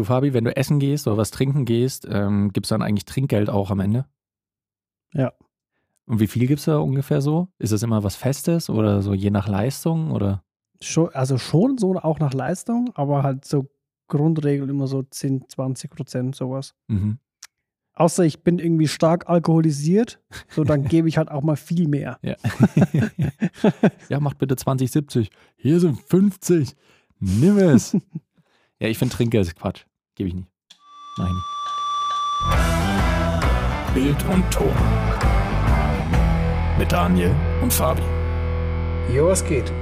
Du, 0.00 0.04
Fabi, 0.04 0.32
wenn 0.32 0.44
du 0.44 0.56
essen 0.56 0.78
gehst 0.78 1.06
oder 1.06 1.18
was 1.18 1.30
trinken 1.30 1.66
gehst, 1.66 2.08
ähm, 2.10 2.54
gibt 2.54 2.64
es 2.64 2.70
dann 2.70 2.80
eigentlich 2.80 3.04
Trinkgeld 3.04 3.50
auch 3.50 3.70
am 3.70 3.80
Ende? 3.80 4.06
Ja. 5.12 5.34
Und 6.06 6.20
wie 6.20 6.26
viel 6.26 6.46
gibt 6.46 6.60
es 6.60 6.64
da 6.64 6.78
ungefähr 6.78 7.20
so? 7.20 7.48
Ist 7.58 7.74
das 7.74 7.82
immer 7.82 8.02
was 8.02 8.16
Festes 8.16 8.70
oder 8.70 9.02
so 9.02 9.12
je 9.12 9.28
nach 9.28 9.46
Leistung 9.46 10.10
oder? 10.10 10.42
Schon, 10.80 11.10
also 11.10 11.36
schon 11.36 11.76
so 11.76 11.96
auch 11.96 12.18
nach 12.18 12.32
Leistung, 12.32 12.88
aber 12.94 13.22
halt 13.22 13.44
so 13.44 13.68
Grundregel 14.08 14.70
immer 14.70 14.86
so 14.86 15.02
10, 15.02 15.50
20 15.50 15.90
Prozent 15.90 16.34
sowas. 16.34 16.74
Mhm. 16.88 17.18
Außer 17.92 18.24
ich 18.24 18.42
bin 18.42 18.58
irgendwie 18.58 18.88
stark 18.88 19.28
alkoholisiert, 19.28 20.18
so 20.48 20.64
dann 20.64 20.84
gebe 20.88 21.10
ich 21.10 21.18
halt 21.18 21.30
auch 21.30 21.42
mal 21.42 21.56
viel 21.56 21.88
mehr. 21.88 22.18
Ja. 22.22 22.36
ja, 24.08 24.18
macht 24.18 24.38
bitte 24.38 24.56
2070. 24.56 25.28
Hier 25.56 25.78
sind 25.78 26.00
50. 26.00 26.74
Nimm 27.18 27.58
es. 27.58 27.92
ja, 28.80 28.88
ich 28.88 28.96
finde 28.96 29.14
Trinkgeld 29.14 29.46
ist 29.46 29.56
Quatsch. 29.56 29.84
Gebe 30.20 30.28
ich 30.28 30.34
nicht. 30.34 30.48
Mach 31.16 31.28
ich 31.28 31.32
nicht. 33.94 34.18
Bild 34.18 34.22
und 34.30 34.44
Ton. 34.50 34.74
Mit 36.78 36.92
Daniel 36.92 37.34
und 37.62 37.72
Fabi. 37.72 38.02
Jo, 39.14 39.28
was 39.28 39.42
geht? 39.42 39.72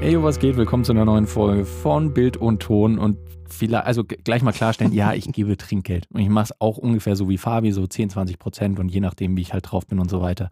Hey, 0.00 0.22
was 0.22 0.38
geht? 0.38 0.58
Willkommen 0.58 0.84
zu 0.84 0.92
einer 0.92 1.06
neuen 1.06 1.26
Folge 1.26 1.64
von 1.64 2.12
Bild 2.12 2.36
und 2.36 2.60
Ton. 2.60 2.98
Und 2.98 3.16
vielleicht, 3.48 3.86
also 3.86 4.04
gleich 4.04 4.42
mal 4.42 4.52
klarstellen, 4.52 4.92
ja, 4.92 5.14
ich 5.14 5.32
gebe 5.32 5.56
Trinkgeld. 5.56 6.06
Und 6.12 6.20
ich 6.20 6.28
mache 6.28 6.52
es 6.52 6.60
auch 6.60 6.76
ungefähr 6.76 7.16
so 7.16 7.30
wie 7.30 7.38
Fabi, 7.38 7.72
so 7.72 7.86
10, 7.86 8.10
20 8.10 8.38
Prozent 8.38 8.78
und 8.78 8.90
je 8.90 9.00
nachdem, 9.00 9.34
wie 9.34 9.40
ich 9.40 9.54
halt 9.54 9.72
drauf 9.72 9.86
bin 9.86 9.98
und 9.98 10.10
so 10.10 10.20
weiter. 10.20 10.50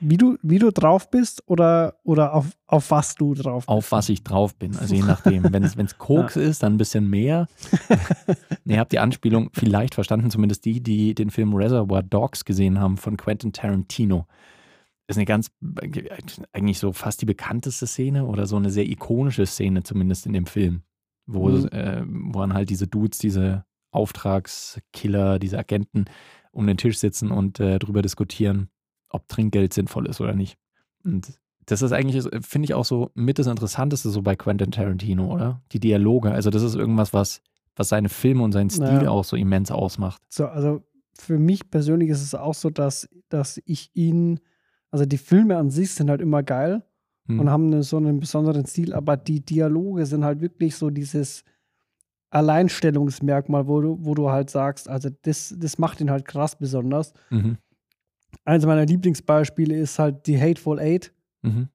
Wie 0.00 0.16
du, 0.16 0.38
wie 0.42 0.58
du 0.58 0.70
drauf 0.70 1.10
bist 1.10 1.42
oder, 1.46 1.96
oder 2.02 2.34
auf, 2.34 2.46
auf 2.66 2.90
was 2.90 3.14
du 3.14 3.34
drauf 3.34 3.66
bist? 3.66 3.68
Auf 3.68 3.92
was 3.92 4.08
ich 4.08 4.24
drauf 4.24 4.54
bin. 4.54 4.76
Also 4.76 4.94
je 4.94 5.02
nachdem. 5.02 5.44
Wenn 5.52 5.64
es 5.64 5.98
Koks 5.98 6.34
ja. 6.36 6.42
ist, 6.42 6.62
dann 6.62 6.74
ein 6.74 6.78
bisschen 6.78 7.08
mehr. 7.08 7.46
ihr 8.64 8.78
habt 8.78 8.92
die 8.92 8.98
Anspielung 8.98 9.50
vielleicht 9.52 9.94
verstanden, 9.94 10.30
zumindest 10.30 10.64
die, 10.64 10.82
die 10.82 11.14
den 11.14 11.30
Film 11.30 11.54
Reservoir 11.54 12.02
Dogs 12.02 12.44
gesehen 12.44 12.80
haben 12.80 12.96
von 12.96 13.16
Quentin 13.16 13.52
Tarantino 13.52 14.26
ist 15.10 15.16
eine 15.16 15.26
ganz, 15.26 15.50
eigentlich 16.52 16.78
so 16.78 16.92
fast 16.92 17.20
die 17.20 17.26
bekannteste 17.26 17.86
Szene 17.86 18.26
oder 18.26 18.46
so 18.46 18.56
eine 18.56 18.70
sehr 18.70 18.88
ikonische 18.88 19.44
Szene, 19.44 19.82
zumindest 19.82 20.24
in 20.24 20.32
dem 20.32 20.46
Film, 20.46 20.82
wo, 21.26 21.48
mhm. 21.48 21.68
äh, 21.68 22.04
wo 22.06 22.40
dann 22.40 22.54
halt 22.54 22.70
diese 22.70 22.86
Dudes, 22.86 23.18
diese 23.18 23.64
Auftragskiller, 23.90 25.40
diese 25.40 25.58
Agenten 25.58 26.04
um 26.52 26.66
den 26.66 26.76
Tisch 26.76 26.98
sitzen 26.98 27.32
und 27.32 27.58
äh, 27.60 27.78
darüber 27.78 28.02
diskutieren, 28.02 28.70
ob 29.10 29.28
Trinkgeld 29.28 29.72
sinnvoll 29.72 30.06
ist 30.06 30.20
oder 30.20 30.34
nicht. 30.34 30.56
Und 31.04 31.32
das 31.66 31.82
ist 31.82 31.92
eigentlich, 31.92 32.24
finde 32.42 32.64
ich 32.64 32.74
auch 32.74 32.84
so 32.84 33.10
mit 33.14 33.38
das 33.38 33.46
Interessanteste 33.46 34.10
so 34.10 34.22
bei 34.22 34.36
Quentin 34.36 34.72
Tarantino, 34.72 35.32
oder? 35.32 35.62
Die 35.72 35.80
Dialoge. 35.80 36.32
Also 36.32 36.50
das 36.50 36.62
ist 36.62 36.74
irgendwas, 36.74 37.12
was, 37.12 37.42
was 37.76 37.88
seine 37.88 38.08
Filme 38.08 38.42
und 38.42 38.52
seinen 38.52 38.70
Stil 38.70 38.86
naja. 38.86 39.10
auch 39.10 39.24
so 39.24 39.36
immens 39.36 39.70
ausmacht. 39.70 40.22
So, 40.28 40.46
also 40.46 40.82
für 41.14 41.38
mich 41.38 41.70
persönlich 41.70 42.08
ist 42.08 42.22
es 42.22 42.34
auch 42.34 42.54
so, 42.54 42.70
dass, 42.70 43.08
dass 43.28 43.60
ich 43.66 43.90
ihn 43.94 44.40
also 44.90 45.06
die 45.06 45.18
Filme 45.18 45.56
an 45.56 45.70
sich 45.70 45.92
sind 45.92 46.10
halt 46.10 46.20
immer 46.20 46.42
geil 46.42 46.82
hm. 47.26 47.40
und 47.40 47.50
haben 47.50 47.66
eine, 47.66 47.82
so 47.82 47.96
einen 47.96 48.20
besonderen 48.20 48.66
Stil, 48.66 48.92
aber 48.92 49.16
die 49.16 49.40
Dialoge 49.40 50.06
sind 50.06 50.24
halt 50.24 50.40
wirklich 50.40 50.76
so 50.76 50.90
dieses 50.90 51.44
Alleinstellungsmerkmal, 52.30 53.66
wo 53.66 53.80
du, 53.80 53.98
wo 54.00 54.14
du 54.14 54.30
halt 54.30 54.50
sagst, 54.50 54.88
also 54.88 55.08
das, 55.22 55.54
das 55.56 55.78
macht 55.78 56.00
ihn 56.00 56.10
halt 56.10 56.26
krass 56.26 56.56
besonders. 56.56 57.12
Mhm. 57.30 57.58
Eines 58.44 58.66
meiner 58.66 58.86
Lieblingsbeispiele 58.86 59.76
ist 59.76 59.98
halt 59.98 60.26
die 60.26 60.40
Hateful 60.40 60.78
Eight. 60.78 61.12
Mhm. 61.42 61.68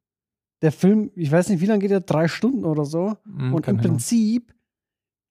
Der 0.62 0.72
Film, 0.72 1.12
ich 1.16 1.32
weiß 1.32 1.50
nicht, 1.50 1.62
wie 1.62 1.66
lange 1.66 1.80
geht 1.80 1.92
der? 1.92 2.02
Drei 2.02 2.28
Stunden 2.28 2.66
oder 2.66 2.86
so. 2.86 3.18
Mhm, 3.26 3.54
und 3.54 3.68
im 3.68 3.78
Prinzip 3.78 4.54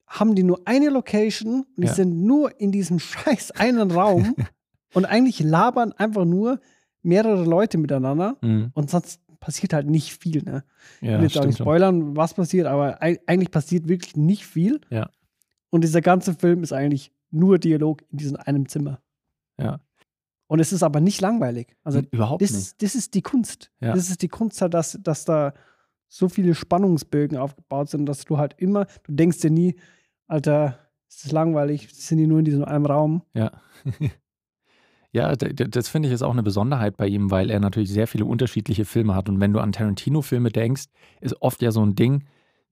haben 0.07 0.35
die 0.35 0.43
nur 0.43 0.61
eine 0.65 0.89
Location 0.89 1.65
und 1.75 1.77
die 1.77 1.87
ja. 1.87 1.93
sind 1.93 2.23
nur 2.23 2.59
in 2.59 2.71
diesem 2.71 2.99
scheiß 2.99 3.51
einen 3.51 3.91
Raum 3.91 4.35
und 4.93 5.05
eigentlich 5.05 5.39
labern 5.39 5.91
einfach 5.93 6.25
nur 6.25 6.59
mehrere 7.01 7.43
Leute 7.43 7.77
miteinander 7.77 8.37
mhm. 8.41 8.71
und 8.73 8.89
sonst 8.89 9.21
passiert 9.39 9.73
halt 9.73 9.87
nicht 9.87 10.17
viel. 10.19 10.41
Ne? 10.43 10.63
Ja, 11.01 11.13
ich 11.13 11.17
will 11.17 11.23
jetzt 11.23 11.37
auch 11.37 11.45
nicht 11.45 11.59
spoilern, 11.59 12.01
schon. 12.01 12.17
was 12.17 12.33
passiert, 12.33 12.65
aber 12.65 13.01
eigentlich 13.01 13.51
passiert 13.51 13.87
wirklich 13.87 14.15
nicht 14.15 14.45
viel. 14.45 14.81
Ja. 14.89 15.09
Und 15.69 15.83
dieser 15.83 16.01
ganze 16.01 16.33
Film 16.33 16.63
ist 16.63 16.73
eigentlich 16.73 17.11
nur 17.29 17.59
Dialog 17.59 18.01
in 18.09 18.17
diesem 18.17 18.37
einem 18.37 18.67
Zimmer. 18.67 19.01
Ja. 19.59 19.79
Und 20.47 20.59
es 20.59 20.71
ist 20.71 20.83
aber 20.83 20.99
nicht 21.01 21.21
langweilig. 21.21 21.75
Also 21.83 22.01
überhaupt 22.11 22.41
das, 22.41 22.51
nicht. 22.51 22.81
Das 22.81 22.95
ist 22.95 23.13
die 23.13 23.21
Kunst. 23.21 23.71
Ja. 23.79 23.93
Das 23.93 24.09
ist 24.09 24.21
die 24.21 24.27
Kunst 24.27 24.61
halt, 24.61 24.73
dass, 24.73 24.97
dass 25.01 25.25
da 25.25 25.53
so 26.07 26.29
viele 26.29 26.53
Spannungsbögen 26.53 27.37
aufgebaut 27.37 27.89
sind, 27.89 28.05
dass 28.05 28.25
du 28.25 28.37
halt 28.37 28.53
immer, 28.57 28.85
du 29.03 29.13
denkst 29.13 29.39
dir 29.39 29.49
nie, 29.49 29.75
Alter, 30.27 30.79
ist 31.09 31.25
das 31.25 31.31
langweilig, 31.31 31.89
sind 31.93 32.19
die 32.19 32.27
nur 32.27 32.39
in 32.39 32.45
diesem 32.45 32.63
einen 32.63 32.85
Raum. 32.85 33.21
Ja. 33.33 33.51
Ja, 35.15 35.33
das 35.33 35.87
finde 35.87 36.09
ich 36.09 36.13
ist 36.13 36.23
auch 36.23 36.33
eine 36.33 36.43
Besonderheit 36.43 36.97
bei 36.97 37.07
ihm, 37.07 37.31
weil 37.31 37.49
er 37.49 37.61
natürlich 37.61 37.89
sehr 37.89 38.05
viele 38.05 38.25
unterschiedliche 38.25 38.83
Filme 38.83 39.15
hat. 39.15 39.29
Und 39.29 39.39
wenn 39.39 39.53
du 39.53 39.61
an 39.61 39.71
Tarantino-Filme 39.71 40.49
denkst, 40.49 40.87
ist 41.21 41.41
oft 41.41 41.61
ja 41.61 41.71
so 41.71 41.85
ein 41.85 41.95
Ding, 41.95 42.25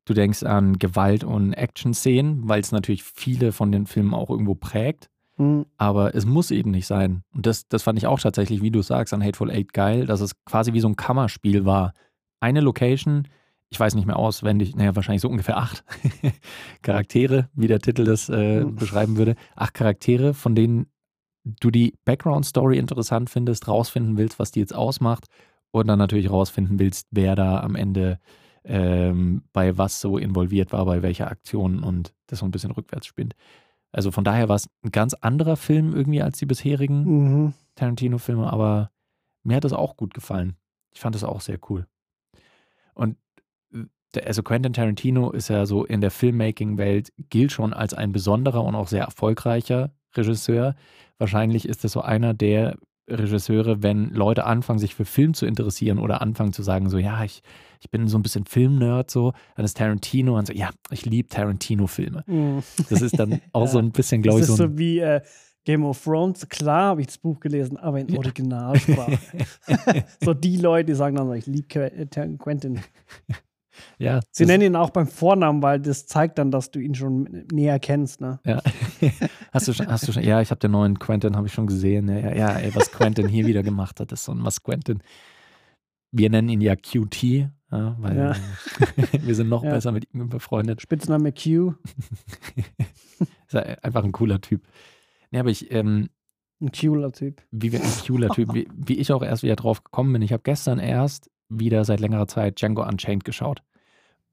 du 0.03 0.13
denkst 0.13 0.43
an 0.43 0.77
Gewalt- 0.77 1.23
und 1.23 1.53
Action-Szenen, 1.53 2.41
weil 2.49 2.59
es 2.59 2.73
natürlich 2.73 3.03
viele 3.03 3.53
von 3.53 3.71
den 3.71 3.85
Filmen 3.85 4.13
auch 4.13 4.29
irgendwo 4.29 4.55
prägt. 4.55 5.09
Mhm. 5.37 5.65
Aber 5.77 6.15
es 6.15 6.25
muss 6.25 6.51
eben 6.51 6.71
nicht 6.71 6.87
sein. 6.87 7.23
Und 7.33 7.45
das, 7.45 7.67
das 7.67 7.83
fand 7.83 7.97
ich 7.97 8.07
auch 8.07 8.19
tatsächlich, 8.19 8.61
wie 8.61 8.71
du 8.71 8.81
sagst, 8.81 9.13
an 9.13 9.23
Hateful 9.23 9.51
Eight 9.51 9.73
geil, 9.73 10.05
dass 10.05 10.21
es 10.21 10.33
quasi 10.45 10.73
wie 10.73 10.79
so 10.79 10.87
ein 10.87 10.95
Kammerspiel 10.95 11.65
war. 11.65 11.93
Eine 12.39 12.61
Location, 12.61 13.27
ich 13.69 13.79
weiß 13.79 13.95
nicht 13.95 14.05
mehr 14.05 14.17
auswendig, 14.17 14.75
naja, 14.75 14.95
wahrscheinlich 14.95 15.21
so 15.21 15.29
ungefähr 15.29 15.57
acht 15.57 15.83
Charaktere, 16.81 17.49
wie 17.53 17.67
der 17.67 17.79
Titel 17.79 18.03
das 18.03 18.29
äh, 18.29 18.63
mhm. 18.63 18.75
beschreiben 18.75 19.17
würde. 19.17 19.35
Acht 19.55 19.73
Charaktere, 19.73 20.33
von 20.33 20.55
denen 20.55 20.87
du 21.43 21.71
die 21.71 21.95
Background-Story 22.05 22.77
interessant 22.77 23.29
findest, 23.29 23.67
rausfinden 23.67 24.17
willst, 24.17 24.39
was 24.39 24.51
die 24.51 24.59
jetzt 24.59 24.75
ausmacht 24.75 25.25
und 25.71 25.87
dann 25.87 25.99
natürlich 25.99 26.29
rausfinden 26.29 26.79
willst, 26.79 27.07
wer 27.11 27.35
da 27.35 27.59
am 27.61 27.75
Ende 27.75 28.19
ähm, 28.63 29.43
bei 29.51 29.77
was 29.77 29.99
so 29.99 30.17
involviert 30.17 30.71
war, 30.71 30.85
bei 30.85 31.01
welcher 31.01 31.29
Aktion 31.29 31.83
und 31.83 32.13
das 32.27 32.39
so 32.39 32.45
ein 32.45 32.51
bisschen 32.51 32.71
rückwärts 32.71 33.07
spinnt. 33.07 33.35
Also 33.93 34.11
von 34.11 34.23
daher 34.23 34.49
war 34.49 34.55
es 34.55 34.67
ein 34.83 34.91
ganz 34.91 35.13
anderer 35.13 35.55
Film 35.55 35.95
irgendwie 35.95 36.21
als 36.21 36.39
die 36.39 36.45
bisherigen 36.45 37.03
mhm. 37.03 37.53
Tarantino-Filme, 37.75 38.51
aber 38.51 38.91
mir 39.43 39.57
hat 39.57 39.63
das 39.63 39.73
auch 39.73 39.95
gut 39.95 40.13
gefallen. 40.13 40.57
Ich 40.91 40.99
fand 40.99 41.15
das 41.15 41.23
auch 41.23 41.41
sehr 41.41 41.59
cool. 41.69 41.85
Und 42.95 43.17
äh, 43.71 44.21
also 44.25 44.43
Quentin 44.43 44.73
Tarantino 44.73 45.31
ist 45.31 45.49
ja 45.49 45.65
so 45.65 45.85
in 45.85 46.01
der 46.01 46.11
Filmmaking-Welt, 46.11 47.13
gilt 47.29 47.51
schon 47.51 47.71
als 47.71 47.93
ein 47.93 48.11
besonderer 48.11 48.63
und 48.63 48.75
auch 48.75 48.87
sehr 48.87 49.03
erfolgreicher 49.03 49.91
Regisseur. 50.15 50.75
Wahrscheinlich 51.19 51.67
ist 51.67 51.85
es 51.85 51.91
so 51.91 52.01
einer 52.01 52.33
der 52.33 52.77
Regisseure, 53.07 53.83
wenn 53.83 54.11
Leute 54.11 54.45
anfangen, 54.45 54.79
sich 54.79 54.95
für 54.95 55.05
Film 55.05 55.33
zu 55.33 55.45
interessieren 55.45 55.99
oder 55.99 56.21
anfangen 56.21 56.53
zu 56.53 56.63
sagen, 56.63 56.89
so, 56.89 56.97
ja, 56.97 57.23
ich, 57.23 57.43
ich 57.83 57.91
bin 57.91 58.07
so 58.07 58.17
ein 58.17 58.23
bisschen 58.23 58.45
Filmnerd, 58.45 59.11
so, 59.11 59.33
dann 59.55 59.65
ist 59.65 59.77
Tarantino 59.77 60.37
und 60.37 60.47
so, 60.47 60.53
ja, 60.53 60.69
ich 60.89 61.05
liebe 61.05 61.27
Tarantino-Filme. 61.27 62.23
Mm. 62.25 62.59
Das 62.89 63.01
ist 63.01 63.19
dann 63.19 63.41
auch 63.51 63.65
ja. 63.65 63.67
so 63.67 63.79
ein 63.79 63.91
bisschen, 63.91 64.21
glaube 64.21 64.39
ich, 64.39 64.45
so. 64.45 64.53
Das 64.53 64.59
ist 64.61 64.71
so 64.71 64.77
wie 64.77 64.99
äh, 64.99 65.21
Game 65.65 65.83
of 65.83 66.01
Thrones, 66.01 66.47
klar 66.47 66.87
habe 66.87 67.01
ich 67.01 67.07
das 67.07 67.17
Buch 67.17 67.41
gelesen, 67.41 67.77
aber 67.77 67.99
in 67.99 68.17
Originalsprache. 68.17 69.19
so 70.21 70.33
die 70.33 70.57
Leute, 70.57 70.91
die 70.91 70.95
sagen 70.95 71.17
dann, 71.17 71.33
ich 71.33 71.45
liebe 71.45 71.67
Quentin. 72.37 72.79
Ja, 73.97 74.19
Sie 74.31 74.45
nennen 74.45 74.63
ihn 74.63 74.75
auch 74.75 74.91
beim 74.91 75.07
Vornamen, 75.07 75.61
weil 75.61 75.79
das 75.79 76.05
zeigt 76.05 76.37
dann, 76.37 76.51
dass 76.51 76.71
du 76.71 76.79
ihn 76.79 76.95
schon 76.95 77.45
näher 77.51 77.79
kennst, 77.79 78.21
ne? 78.21 78.39
Ja. 78.45 78.61
hast 79.51 79.67
du 79.67 79.73
schon, 79.73 79.87
hast 79.87 80.07
du 80.07 80.11
schon, 80.11 80.23
ja, 80.23 80.41
ich 80.41 80.51
habe 80.51 80.59
den 80.59 80.71
neuen 80.71 80.99
Quentin, 80.99 81.35
habe 81.35 81.47
ich 81.47 81.53
schon 81.53 81.67
gesehen. 81.67 82.07
Ja, 82.07 82.19
ja, 82.19 82.35
ja 82.35 82.57
ey, 82.59 82.75
was 82.75 82.91
Quentin 82.91 83.27
hier 83.27 83.47
wieder 83.47 83.63
gemacht 83.63 83.99
hat, 83.99 84.11
ist 84.11 84.25
so 84.25 84.31
ein 84.31 84.45
was 84.45 84.61
Quentin. 84.61 85.01
Wir 86.15 86.29
nennen 86.29 86.49
ihn 86.49 86.61
ja 86.61 86.75
QT, 86.75 87.23
ja, 87.23 87.95
weil 87.99 88.15
ja. 88.15 88.35
wir 89.19 89.33
sind 89.33 89.49
noch 89.49 89.63
ja. 89.63 89.71
besser 89.71 89.91
mit 89.91 90.13
ihm 90.13 90.29
befreundet. 90.29 90.79
Spitzname 90.79 91.33
Q. 91.33 91.73
ist 93.47 93.55
einfach 93.55 94.03
ein 94.03 94.11
cooler 94.11 94.39
Typ. 94.39 94.61
Ja, 95.31 95.39
aber 95.39 95.49
ich, 95.49 95.71
ähm, 95.71 96.09
ein 96.61 96.71
cooler 96.71 97.11
Typ. 97.11 97.41
Wie, 97.49 97.75
ein 97.75 97.81
cooler 98.05 98.29
Typ, 98.29 98.53
wie, 98.53 98.67
wie 98.75 98.99
ich 98.99 99.11
auch 99.11 99.23
erst 99.23 99.41
wieder 99.41 99.55
drauf 99.55 99.83
gekommen 99.83 100.13
bin. 100.13 100.21
Ich 100.21 100.31
habe 100.31 100.43
gestern 100.43 100.77
erst 100.77 101.31
wieder 101.49 101.83
seit 101.83 101.99
längerer 101.99 102.27
Zeit 102.27 102.61
Django 102.61 102.87
Unchained 102.87 103.23
geschaut. 103.23 103.63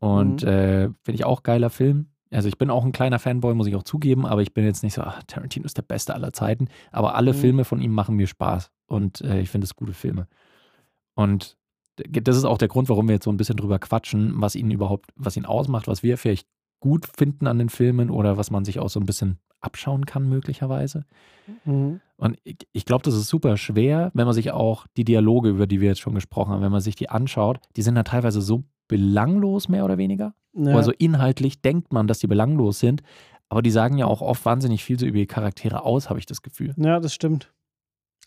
Und 0.00 0.43
mhm. 0.43 0.49
äh, 0.49 0.82
finde 1.02 1.14
ich 1.14 1.25
auch 1.25 1.43
geiler 1.43 1.70
Film. 1.70 2.10
Also 2.31 2.46
ich 2.46 2.58
bin 2.58 2.69
auch 2.69 2.84
ein 2.84 2.93
kleiner 2.93 3.19
Fanboy, 3.19 3.55
muss 3.55 3.66
ich 3.66 3.75
auch 3.75 3.82
zugeben, 3.84 4.26
aber 4.26 4.43
ich 4.43 4.52
bin 4.52 4.66
jetzt 4.66 4.82
nicht 4.82 4.94
so, 4.94 5.02
ach, 5.02 5.22
Tarantino 5.26 5.64
ist 5.64 5.78
der 5.78 5.82
Beste 5.82 6.14
aller 6.14 6.34
Zeiten. 6.34 6.69
Aber 6.93 7.14
alle 7.14 7.32
mhm. 7.32 7.38
Filme 7.38 7.64
von 7.64 7.81
ihm 7.81 7.93
machen 7.93 8.16
mir 8.16 8.26
Spaß 8.26 8.70
und 8.87 9.22
äh, 9.22 9.40
ich 9.40 9.49
finde 9.49 9.64
es 9.64 9.75
gute 9.75 9.94
Filme. 9.94 10.28
Und 11.14 11.58
das 12.08 12.37
ist 12.37 12.44
auch 12.44 12.58
der 12.58 12.69
Grund, 12.69 12.88
warum 12.88 13.08
wir 13.08 13.14
jetzt 13.14 13.25
so 13.25 13.31
ein 13.31 13.37
bisschen 13.37 13.56
drüber 13.56 13.79
quatschen, 13.79 14.35
was 14.37 14.55
ihn 14.55 14.70
überhaupt, 14.70 15.11
was 15.17 15.37
ihn 15.37 15.44
ausmacht, 15.44 15.88
was 15.88 16.02
wir 16.02 16.19
vielleicht 16.19 16.47
gut 16.81 17.06
finden 17.17 17.47
an 17.47 17.58
den 17.58 17.69
Filmen 17.69 18.11
oder 18.11 18.37
was 18.37 18.50
man 18.50 18.64
sich 18.64 18.79
auch 18.79 18.88
so 18.88 19.00
ein 19.00 19.06
bisschen 19.06 19.38
abschauen 19.61 20.06
kann, 20.06 20.29
möglicherweise. 20.29 21.05
Mhm. 21.64 22.00
Und 22.17 22.38
ich, 22.44 22.56
ich 22.73 22.85
glaube, 22.87 23.02
das 23.02 23.14
ist 23.14 23.29
super 23.29 23.56
schwer, 23.58 24.11
wenn 24.14 24.25
man 24.25 24.35
sich 24.35 24.52
auch 24.52 24.87
die 24.97 25.05
Dialoge, 25.05 25.50
über 25.50 25.67
die 25.67 25.81
wir 25.81 25.88
jetzt 25.88 26.00
schon 26.00 26.14
gesprochen 26.14 26.52
haben, 26.52 26.62
wenn 26.62 26.73
man 26.73 26.81
sich 26.81 26.97
die 26.97 27.11
anschaut, 27.11 27.61
die 27.76 27.82
sind 27.82 27.97
da 27.97 28.03
teilweise 28.03 28.41
so 28.41 28.64
belanglos, 28.88 29.69
mehr 29.69 29.85
oder 29.85 29.99
weniger. 29.99 30.35
Ja. 30.55 30.75
Also 30.75 30.93
inhaltlich 30.93 31.61
denkt 31.61 31.93
man, 31.93 32.06
dass 32.06 32.19
die 32.19 32.26
belanglos 32.26 32.81
sind, 32.81 33.03
Aber 33.50 33.62
die 33.62 33.70
sagen 33.70 33.99
ja 33.99 34.06
auch 34.06 34.23
oft 34.23 34.44
wahnsinnig 34.46 34.85
viel 34.85 34.99
so 34.99 35.05
über 35.05 35.19
die 35.19 35.26
Charaktere 35.26 35.85
aus, 35.85 36.08
habe 36.08 36.20
ich 36.20 36.26
das 36.26 36.41
Gefühl. 36.41 36.73
Ja, 36.79 37.00
das 37.00 37.12
stimmt. 37.12 37.53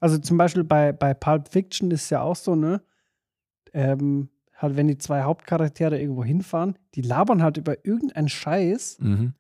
Also 0.02 0.18
zum 0.18 0.38
Beispiel 0.38 0.66
bei, 0.66 0.92
bei 0.92 1.14
Pulp 1.14 1.48
Fiction 1.48 1.90
ist 1.92 2.04
es 2.04 2.10
ja 2.10 2.22
auch 2.22 2.36
so, 2.36 2.56
ne? 2.56 2.82
Ähm, 3.74 4.30
halt, 4.56 4.78
wenn 4.78 4.88
die 4.88 4.98
zwei 4.98 5.24
Hauptcharaktere 5.24 6.00
irgendwo 6.00 6.24
hinfahren, 6.24 6.78
die 6.96 7.02
labern 7.02 7.44
halt 7.44 7.58
über 7.58 7.86
irgendeinen 7.86 8.30
Scheiß, 8.30 9.00
mhm. 9.00 9.34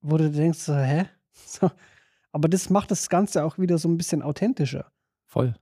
wo 0.00 0.16
du 0.16 0.30
denkst, 0.30 0.58
so, 0.58 0.74
hä? 0.74 1.06
So. 1.46 1.68
Aber 2.30 2.48
das 2.48 2.70
macht 2.70 2.92
das 2.92 3.08
Ganze 3.08 3.44
auch 3.44 3.58
wieder 3.58 3.76
so 3.76 3.88
ein 3.88 3.96
bisschen 3.96 4.22
authentischer. 4.22 4.92
Voll, 5.24 5.54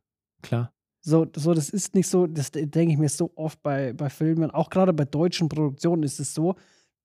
klar. 0.43 0.73
So, 1.01 1.27
so 1.35 1.55
das 1.55 1.71
ist 1.71 1.95
nicht 1.95 2.09
so, 2.09 2.27
das 2.27 2.51
denke 2.51 2.93
ich 2.93 2.99
mir 2.99 3.09
so 3.09 3.33
oft 3.35 3.63
bei, 3.63 3.93
bei 3.93 4.09
Filmen, 4.11 4.51
auch 4.51 4.71
gerade 4.71 4.93
bei 4.93 5.05
deutschen 5.05 5.49
Produktionen 5.49 6.03
ist 6.03 6.21
es 6.21 6.35
so, 6.35 6.57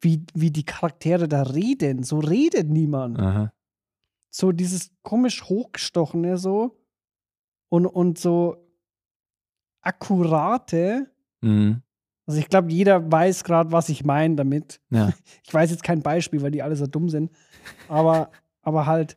wie, 0.02 0.24
wie 0.34 0.52
die 0.52 0.66
Charaktere 0.66 1.28
da 1.28 1.44
reden. 1.44 2.04
So 2.04 2.20
redet 2.20 2.70
niemand. 2.70 3.20
Aha. 3.20 3.54
So 4.30 4.52
dieses 4.52 4.92
komisch 5.02 5.44
hochgestochene 5.46 6.38
so 6.38 6.78
und, 7.70 7.86
und 7.86 8.20
so 8.20 8.67
akkurate. 9.88 11.10
Mhm. 11.42 11.81
Also 12.25 12.39
ich 12.39 12.50
glaube, 12.50 12.72
jeder 12.72 13.10
weiß 13.10 13.45
gerade, 13.45 13.72
was 13.72 13.88
ich 13.88 14.04
meine 14.04 14.36
damit. 14.36 14.81
Ja. 14.89 15.13
Ich 15.44 15.54
weiß 15.54 15.72
jetzt 15.72 15.84
kein 15.84 16.01
Beispiel, 16.01 16.42
weil 16.42 16.51
die 16.51 16.62
alle 16.62 16.75
so 16.75 16.88
dumm 16.88 17.10
sind. 17.10 17.31
Aber, 17.88 18.31
aber 18.62 18.86
halt, 18.86 19.16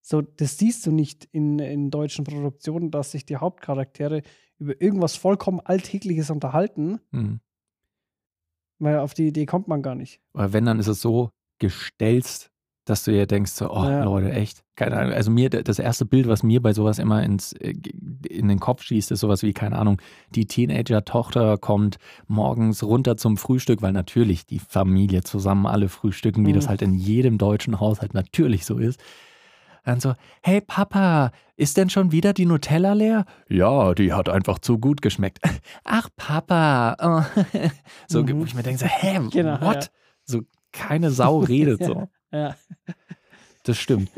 so, 0.00 0.20
das 0.20 0.58
siehst 0.58 0.84
du 0.84 0.90
nicht 0.90 1.28
in, 1.30 1.60
in 1.60 1.90
deutschen 1.90 2.24
Produktionen, 2.24 2.90
dass 2.90 3.12
sich 3.12 3.24
die 3.24 3.36
Hauptcharaktere 3.36 4.22
über 4.58 4.80
irgendwas 4.80 5.16
vollkommen 5.16 5.60
Alltägliches 5.60 6.30
unterhalten. 6.30 7.00
Mhm. 7.12 7.40
Weil 8.80 8.98
auf 8.98 9.14
die 9.14 9.28
Idee 9.28 9.46
kommt 9.46 9.68
man 9.68 9.82
gar 9.82 9.94
nicht. 9.94 10.20
Oder 10.34 10.52
wenn, 10.52 10.64
dann 10.64 10.80
ist 10.80 10.88
es 10.88 11.00
so 11.00 11.30
gestelzt, 11.58 12.50
dass 12.84 13.04
du 13.04 13.12
dir 13.12 13.26
denkst, 13.26 13.52
so, 13.52 13.70
oh 13.70 13.84
ja. 13.84 14.04
Leute, 14.04 14.32
echt. 14.32 14.62
Keine 14.76 14.96
Ahnung. 14.96 15.12
Also 15.12 15.30
mir, 15.30 15.50
das 15.50 15.78
erste 15.78 16.04
Bild, 16.04 16.26
was 16.26 16.42
mir 16.42 16.60
bei 16.60 16.72
sowas 16.72 16.98
immer 16.98 17.22
ins, 17.22 17.52
äh, 17.52 17.74
in 18.28 18.48
den 18.48 18.58
Kopf 18.58 18.82
schießt, 18.82 19.12
ist 19.12 19.20
sowas 19.20 19.42
wie, 19.42 19.52
keine 19.52 19.78
Ahnung, 19.78 20.00
die 20.30 20.46
Teenager-Tochter 20.46 21.58
kommt 21.58 21.98
morgens 22.26 22.82
runter 22.82 23.16
zum 23.16 23.36
Frühstück, 23.36 23.82
weil 23.82 23.92
natürlich 23.92 24.46
die 24.46 24.58
Familie 24.58 25.22
zusammen 25.22 25.66
alle 25.66 25.88
frühstücken, 25.88 26.44
wie 26.44 26.50
mhm. 26.50 26.56
das 26.56 26.68
halt 26.68 26.82
in 26.82 26.94
jedem 26.94 27.38
deutschen 27.38 27.80
Haushalt 27.80 28.14
natürlich 28.14 28.66
so 28.66 28.78
ist. 28.78 29.00
Dann 29.84 30.00
so, 30.00 30.14
hey 30.42 30.60
Papa, 30.60 31.30
ist 31.56 31.76
denn 31.76 31.90
schon 31.90 32.10
wieder 32.10 32.32
die 32.32 32.46
Nutella 32.46 32.94
leer? 32.94 33.26
Ja, 33.48 33.94
die 33.94 34.12
hat 34.12 34.28
einfach 34.28 34.58
zu 34.58 34.78
gut 34.78 35.02
geschmeckt. 35.02 35.38
Ach 35.84 36.08
Papa. 36.16 36.96
Oh. 37.00 37.40
So, 38.08 38.22
mhm. 38.22 38.40
wo 38.40 38.44
ich 38.44 38.54
mir 38.54 38.62
denke, 38.62 38.80
so, 38.80 38.86
hä, 38.86 39.20
genau, 39.30 39.60
what? 39.60 39.84
Ja. 39.84 39.90
So, 40.24 40.40
keine 40.72 41.10
Sau 41.10 41.38
redet 41.38 41.84
so. 41.84 42.08
Ja. 42.34 42.56
Das 43.66 43.78
stimmt. 43.78 44.10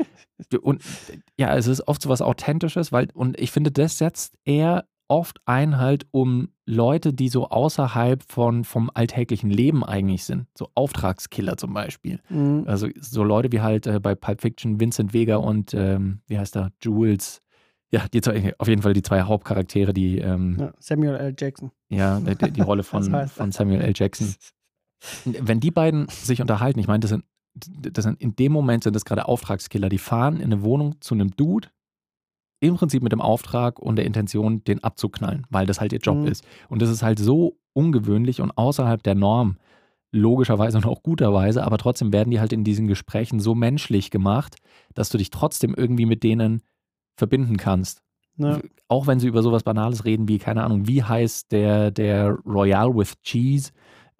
Und 0.61 0.83
ja, 1.37 1.55
es 1.55 1.67
ist 1.67 1.87
oft 1.87 2.01
so 2.01 2.09
was 2.09 2.21
Authentisches, 2.21 2.91
weil, 2.91 3.07
und 3.13 3.39
ich 3.39 3.49
finde, 3.51 3.71
das 3.71 3.97
setzt 3.97 4.37
eher 4.43 4.85
oft 5.07 5.39
ein 5.45 5.77
halt 5.77 6.05
um 6.11 6.49
Leute, 6.65 7.13
die 7.13 7.29
so 7.29 7.49
außerhalb 7.49 8.23
von, 8.23 8.63
vom 8.63 8.91
alltäglichen 8.93 9.49
Leben 9.49 9.83
eigentlich 9.83 10.25
sind. 10.25 10.47
So 10.57 10.69
Auftragskiller 10.75 11.57
zum 11.57 11.73
Beispiel. 11.73 12.19
Mhm. 12.29 12.65
Also 12.67 12.89
so 12.99 13.23
Leute 13.23 13.51
wie 13.51 13.61
halt 13.61 13.87
äh, 13.87 13.99
bei 13.99 14.15
Pulp 14.15 14.41
Fiction 14.41 14.79
Vincent 14.79 15.13
Vega 15.13 15.37
und 15.37 15.73
ähm, 15.73 16.19
wie 16.27 16.37
heißt 16.37 16.57
er, 16.57 16.71
Jules. 16.81 17.41
Ja, 17.89 18.05
die 18.09 18.19
zwei, 18.19 18.53
auf 18.57 18.67
jeden 18.67 18.81
Fall 18.81 18.91
die 18.91 19.01
zwei 19.01 19.21
Hauptcharaktere, 19.21 19.93
die 19.93 20.17
ähm, 20.17 20.57
ja, 20.59 20.73
Samuel 20.79 21.15
L. 21.15 21.33
Jackson. 21.37 21.71
Ja, 21.87 22.19
die, 22.19 22.51
die 22.51 22.61
Rolle 22.61 22.83
von, 22.83 23.27
von 23.29 23.51
Samuel 23.53 23.79
L. 23.79 23.93
Jackson. 23.95 24.35
Wenn 25.25 25.61
die 25.61 25.71
beiden 25.71 26.09
sich 26.09 26.41
unterhalten, 26.41 26.79
ich 26.79 26.87
meine, 26.87 26.99
das 26.99 27.11
sind, 27.11 27.23
das 27.57 28.05
sind 28.05 28.21
in 28.21 28.35
dem 28.35 28.51
Moment 28.51 28.83
sind 28.83 28.95
das 28.95 29.05
gerade 29.05 29.27
Auftragskiller, 29.27 29.89
die 29.89 29.97
fahren 29.97 30.37
in 30.37 30.53
eine 30.53 30.63
Wohnung 30.63 30.95
zu 31.01 31.13
einem 31.15 31.31
Dude, 31.35 31.69
im 32.59 32.75
Prinzip 32.75 33.03
mit 33.03 33.11
dem 33.11 33.21
Auftrag 33.21 33.79
und 33.79 33.97
der 33.97 34.05
Intention, 34.05 34.63
den 34.63 34.83
abzuknallen, 34.83 35.45
weil 35.49 35.65
das 35.65 35.79
halt 35.79 35.93
ihr 35.93 35.99
Job 35.99 36.17
mhm. 36.17 36.27
ist. 36.27 36.45
Und 36.69 36.81
das 36.81 36.89
ist 36.89 37.03
halt 37.03 37.19
so 37.19 37.57
ungewöhnlich 37.73 38.41
und 38.41 38.57
außerhalb 38.57 39.03
der 39.03 39.15
Norm, 39.15 39.57
logischerweise 40.11 40.77
und 40.77 40.85
auch 40.85 41.03
guterweise, 41.03 41.63
aber 41.63 41.77
trotzdem 41.77 42.13
werden 42.13 42.31
die 42.31 42.39
halt 42.39 42.53
in 42.53 42.63
diesen 42.63 42.87
Gesprächen 42.87 43.39
so 43.39 43.53
menschlich 43.55 44.09
gemacht, 44.09 44.55
dass 44.93 45.09
du 45.09 45.17
dich 45.17 45.29
trotzdem 45.29 45.75
irgendwie 45.75 46.05
mit 46.05 46.23
denen 46.23 46.63
verbinden 47.17 47.57
kannst. 47.57 48.01
Ja. 48.37 48.59
Auch 48.87 49.07
wenn 49.07 49.19
sie 49.19 49.27
über 49.27 49.41
sowas 49.41 49.63
Banales 49.63 50.05
reden 50.05 50.27
wie, 50.27 50.37
keine 50.37 50.63
Ahnung, 50.63 50.87
wie 50.87 51.03
heißt 51.03 51.51
der, 51.51 51.91
der 51.91 52.37
Royal 52.45 52.95
with 52.95 53.19
Cheese 53.23 53.71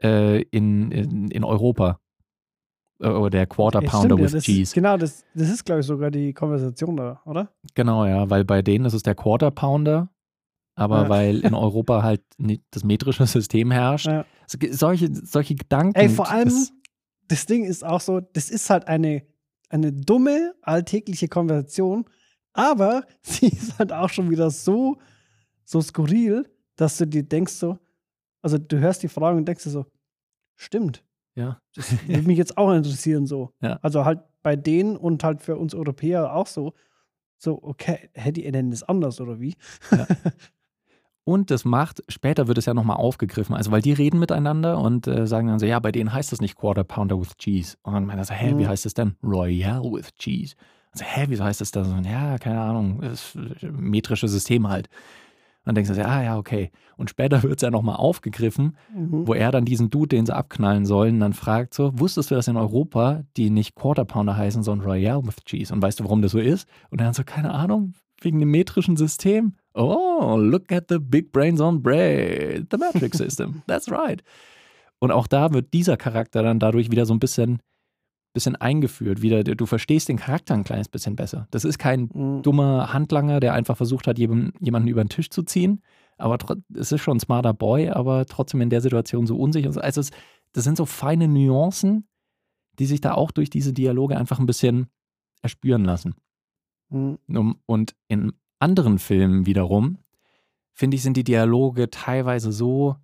äh, 0.01 0.41
in, 0.43 0.91
in, 0.91 1.31
in 1.31 1.43
Europa? 1.43 1.99
Äh, 2.99 3.09
oder 3.09 3.29
der 3.29 3.47
Quarter 3.47 3.81
Pounder 3.81 4.15
stimmt, 4.15 4.21
with 4.21 4.33
ja, 4.33 4.39
Cheese. 4.39 4.73
genau, 4.73 4.97
das, 4.97 5.23
das 5.33 5.49
ist, 5.49 5.65
glaube 5.65 5.81
ich, 5.81 5.87
sogar 5.87 6.11
die 6.11 6.33
Konversation 6.33 6.97
da, 6.97 7.21
oder? 7.25 7.51
Genau, 7.75 8.05
ja, 8.05 8.29
weil 8.29 8.43
bei 8.43 8.61
denen 8.61 8.85
ist 8.85 8.93
es 8.93 9.03
der 9.03 9.15
Quarter 9.15 9.51
Pounder, 9.51 10.09
aber 10.75 11.03
ja. 11.03 11.09
weil 11.09 11.39
in 11.41 11.53
Europa 11.53 12.03
halt 12.03 12.21
das 12.71 12.83
metrische 12.83 13.25
System 13.25 13.71
herrscht. 13.71 14.07
Ja. 14.07 14.25
Solche, 14.71 15.09
solche 15.13 15.55
Gedanken. 15.55 15.99
Ey, 15.99 16.09
vor 16.09 16.29
allem, 16.29 16.45
das, 16.45 16.73
das 17.27 17.45
Ding 17.45 17.65
ist 17.65 17.85
auch 17.85 18.01
so, 18.01 18.19
das 18.19 18.49
ist 18.49 18.69
halt 18.69 18.87
eine, 18.87 19.23
eine 19.69 19.91
dumme, 19.91 20.55
alltägliche 20.61 21.27
Konversation, 21.27 22.05
aber 22.53 23.03
sie 23.21 23.47
ist 23.47 23.77
halt 23.77 23.93
auch 23.93 24.09
schon 24.09 24.29
wieder 24.29 24.49
so, 24.49 24.97
so 25.65 25.81
skurril, 25.81 26.49
dass 26.75 26.97
du 26.97 27.05
dir 27.05 27.23
denkst 27.23 27.53
so, 27.53 27.77
also 28.41 28.57
du 28.57 28.79
hörst 28.79 29.03
die 29.03 29.07
Frage 29.07 29.37
und 29.37 29.47
denkst 29.47 29.63
dir 29.63 29.71
so, 29.71 29.85
stimmt. 30.55 31.03
Ja. 31.37 31.61
Das 31.75 31.91
würde 32.07 32.23
mich 32.23 32.37
jetzt 32.37 32.57
auch 32.57 32.73
interessieren, 32.73 33.27
so. 33.27 33.51
Ja. 33.61 33.79
Also 33.81 34.05
halt 34.05 34.19
bei 34.41 34.55
denen 34.55 34.97
und 34.97 35.23
halt 35.23 35.41
für 35.41 35.55
uns 35.55 35.75
Europäer 35.75 36.33
auch 36.33 36.47
so. 36.47 36.73
So, 37.37 37.61
okay, 37.61 38.09
hätte 38.13 38.41
ihr 38.41 38.51
denn 38.51 38.71
das 38.71 38.81
anders 38.81 39.21
oder 39.21 39.39
wie? 39.39 39.55
Ja. 39.91 40.07
Und 41.23 41.51
das 41.51 41.65
macht, 41.65 42.01
später 42.07 42.47
wird 42.47 42.57
es 42.57 42.67
ja 42.67 42.73
nochmal 42.73 42.95
aufgegriffen, 42.95 43.53
also 43.53 43.69
weil 43.69 43.81
die 43.81 43.91
reden 43.91 44.17
miteinander 44.17 44.79
und 44.79 45.07
äh, 45.07 45.27
sagen 45.27 45.49
dann 45.49 45.59
so, 45.59 45.65
ja, 45.65 45.77
bei 45.77 45.91
denen 45.91 46.13
heißt 46.13 46.31
das 46.31 46.39
nicht 46.39 46.55
Quarter 46.55 46.85
Pounder 46.85 47.19
with 47.19 47.35
Cheese. 47.37 47.75
Und 47.83 47.93
dann 47.93 48.05
meint 48.05 48.17
er 48.17 48.23
so, 48.23 48.33
hä, 48.33 48.53
mhm. 48.53 48.59
wie 48.59 48.67
heißt 48.67 48.85
das 48.85 48.93
denn? 48.93 49.17
Royale 49.21 49.83
with 49.91 50.15
Cheese. 50.15 50.55
Also, 50.93 51.03
hä, 51.03 51.25
wieso 51.27 51.43
heißt 51.43 51.59
das 51.59 51.71
da 51.71 51.83
so? 51.83 51.93
Ja, 51.97 52.37
keine 52.37 52.61
Ahnung, 52.61 53.01
das 53.01 53.37
metrische 53.61 54.29
System 54.29 54.69
halt 54.69 54.87
dann 55.67 55.75
denkst 55.75 55.91
du, 55.91 56.05
ah 56.05 56.23
ja, 56.23 56.37
okay. 56.37 56.71
Und 56.95 57.09
später 57.09 57.43
wird 57.43 57.57
es 57.57 57.61
ja 57.61 57.69
nochmal 57.69 57.97
aufgegriffen, 57.97 58.77
mhm. 58.93 59.27
wo 59.27 59.33
er 59.33 59.51
dann 59.51 59.65
diesen 59.65 59.89
Dude, 59.89 60.15
den 60.15 60.25
sie 60.25 60.35
abknallen 60.35 60.85
sollen, 60.85 61.19
dann 61.19 61.33
fragt 61.33 61.73
so, 61.73 61.91
wusstest 61.99 62.31
du, 62.31 62.35
dass 62.35 62.47
in 62.47 62.55
Europa 62.55 63.23
die 63.35 63.49
nicht 63.49 63.75
Quarter 63.75 64.05
Pounder 64.05 64.37
heißen, 64.37 64.63
sondern 64.63 64.87
Royale 64.87 65.27
with 65.27 65.43
Cheese? 65.43 65.73
Und 65.73 65.81
weißt 65.81 65.99
du, 65.99 66.05
warum 66.05 66.21
das 66.21 66.31
so 66.31 66.39
ist? 66.39 66.69
Und 66.89 67.01
dann 67.01 67.13
so, 67.13 67.23
keine 67.25 67.53
Ahnung, 67.53 67.93
wegen 68.21 68.39
dem 68.39 68.49
metrischen 68.49 68.95
System. 68.95 69.55
Oh, 69.73 70.37
look 70.39 70.71
at 70.71 70.85
the 70.89 70.99
big 70.99 71.33
brains 71.33 71.59
on 71.59 71.83
bread. 71.83 72.67
The 72.71 72.77
metric 72.77 73.13
system. 73.13 73.61
That's 73.67 73.91
right. 73.91 74.23
Und 74.99 75.11
auch 75.11 75.27
da 75.27 75.53
wird 75.53 75.73
dieser 75.73 75.97
Charakter 75.97 76.41
dann 76.43 76.59
dadurch 76.59 76.89
wieder 76.89 77.05
so 77.05 77.13
ein 77.13 77.19
bisschen 77.19 77.59
bisschen 78.33 78.55
eingeführt. 78.55 79.21
Wieder, 79.21 79.43
du 79.43 79.65
verstehst 79.65 80.09
den 80.09 80.17
Charakter 80.17 80.53
ein 80.53 80.63
kleines 80.63 80.89
bisschen 80.89 81.15
besser. 81.15 81.47
Das 81.51 81.65
ist 81.65 81.77
kein 81.77 82.09
mhm. 82.13 82.41
dummer 82.43 82.93
Handlanger, 82.93 83.39
der 83.39 83.53
einfach 83.53 83.77
versucht 83.77 84.07
hat, 84.07 84.19
jemanden 84.19 84.87
über 84.87 85.03
den 85.03 85.09
Tisch 85.09 85.29
zu 85.29 85.43
ziehen. 85.43 85.81
Aber 86.17 86.37
es 86.73 86.91
ist 86.91 87.01
schon 87.01 87.17
ein 87.17 87.21
smarter 87.21 87.53
Boy, 87.53 87.89
aber 87.89 88.25
trotzdem 88.25 88.61
in 88.61 88.69
der 88.69 88.81
Situation 88.81 89.27
so 89.27 89.37
unsicher. 89.37 89.69
Also 89.81 90.01
es, 90.01 90.11
das 90.51 90.63
sind 90.63 90.77
so 90.77 90.85
feine 90.85 91.27
Nuancen, 91.27 92.07
die 92.79 92.85
sich 92.85 93.01
da 93.01 93.13
auch 93.13 93.31
durch 93.31 93.49
diese 93.49 93.73
Dialoge 93.73 94.17
einfach 94.17 94.39
ein 94.39 94.45
bisschen 94.45 94.87
erspüren 95.41 95.85
lassen. 95.85 96.15
Mhm. 96.89 97.17
Und 97.65 97.95
in 98.07 98.33
anderen 98.59 98.99
Filmen 98.99 99.45
wiederum, 99.45 99.99
finde 100.73 100.95
ich, 100.95 101.03
sind 101.03 101.17
die 101.17 101.23
Dialoge 101.23 101.89
teilweise 101.89 102.51
so, 102.51 102.95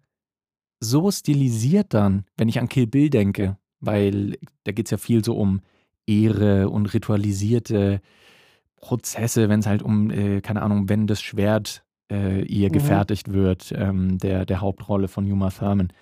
so 0.79 1.11
stilisiert 1.11 1.93
dann, 1.93 2.25
wenn 2.37 2.49
ich 2.49 2.59
an 2.59 2.69
Kill 2.69 2.87
Bill 2.87 3.09
denke, 3.09 3.57
weil 3.83 4.37
da 4.63 4.71
geht 4.71 4.87
es 4.87 4.91
ja 4.91 4.97
viel 4.97 5.23
so 5.23 5.35
um 5.35 5.61
Ehre 6.05 6.69
und 6.69 6.93
ritualisierte 6.93 8.01
Prozesse, 8.77 9.49
wenn 9.49 9.61
es 9.61 9.67
halt 9.67 9.81
um, 9.81 10.09
äh, 10.11 10.41
keine 10.41 10.61
Ahnung, 10.61 10.89
wenn 10.89 11.07
das 11.07 11.21
Schwert 11.21 11.83
äh, 12.11 12.43
ihr 12.43 12.69
mhm. 12.69 12.73
gefertigt 12.73 13.31
wird, 13.31 13.73
ähm, 13.75 14.17
der, 14.17 14.45
der 14.45 14.61
Hauptrolle 14.61 15.07
von 15.07 15.25
Yuma 15.25 15.49
Thurman, 15.49 15.93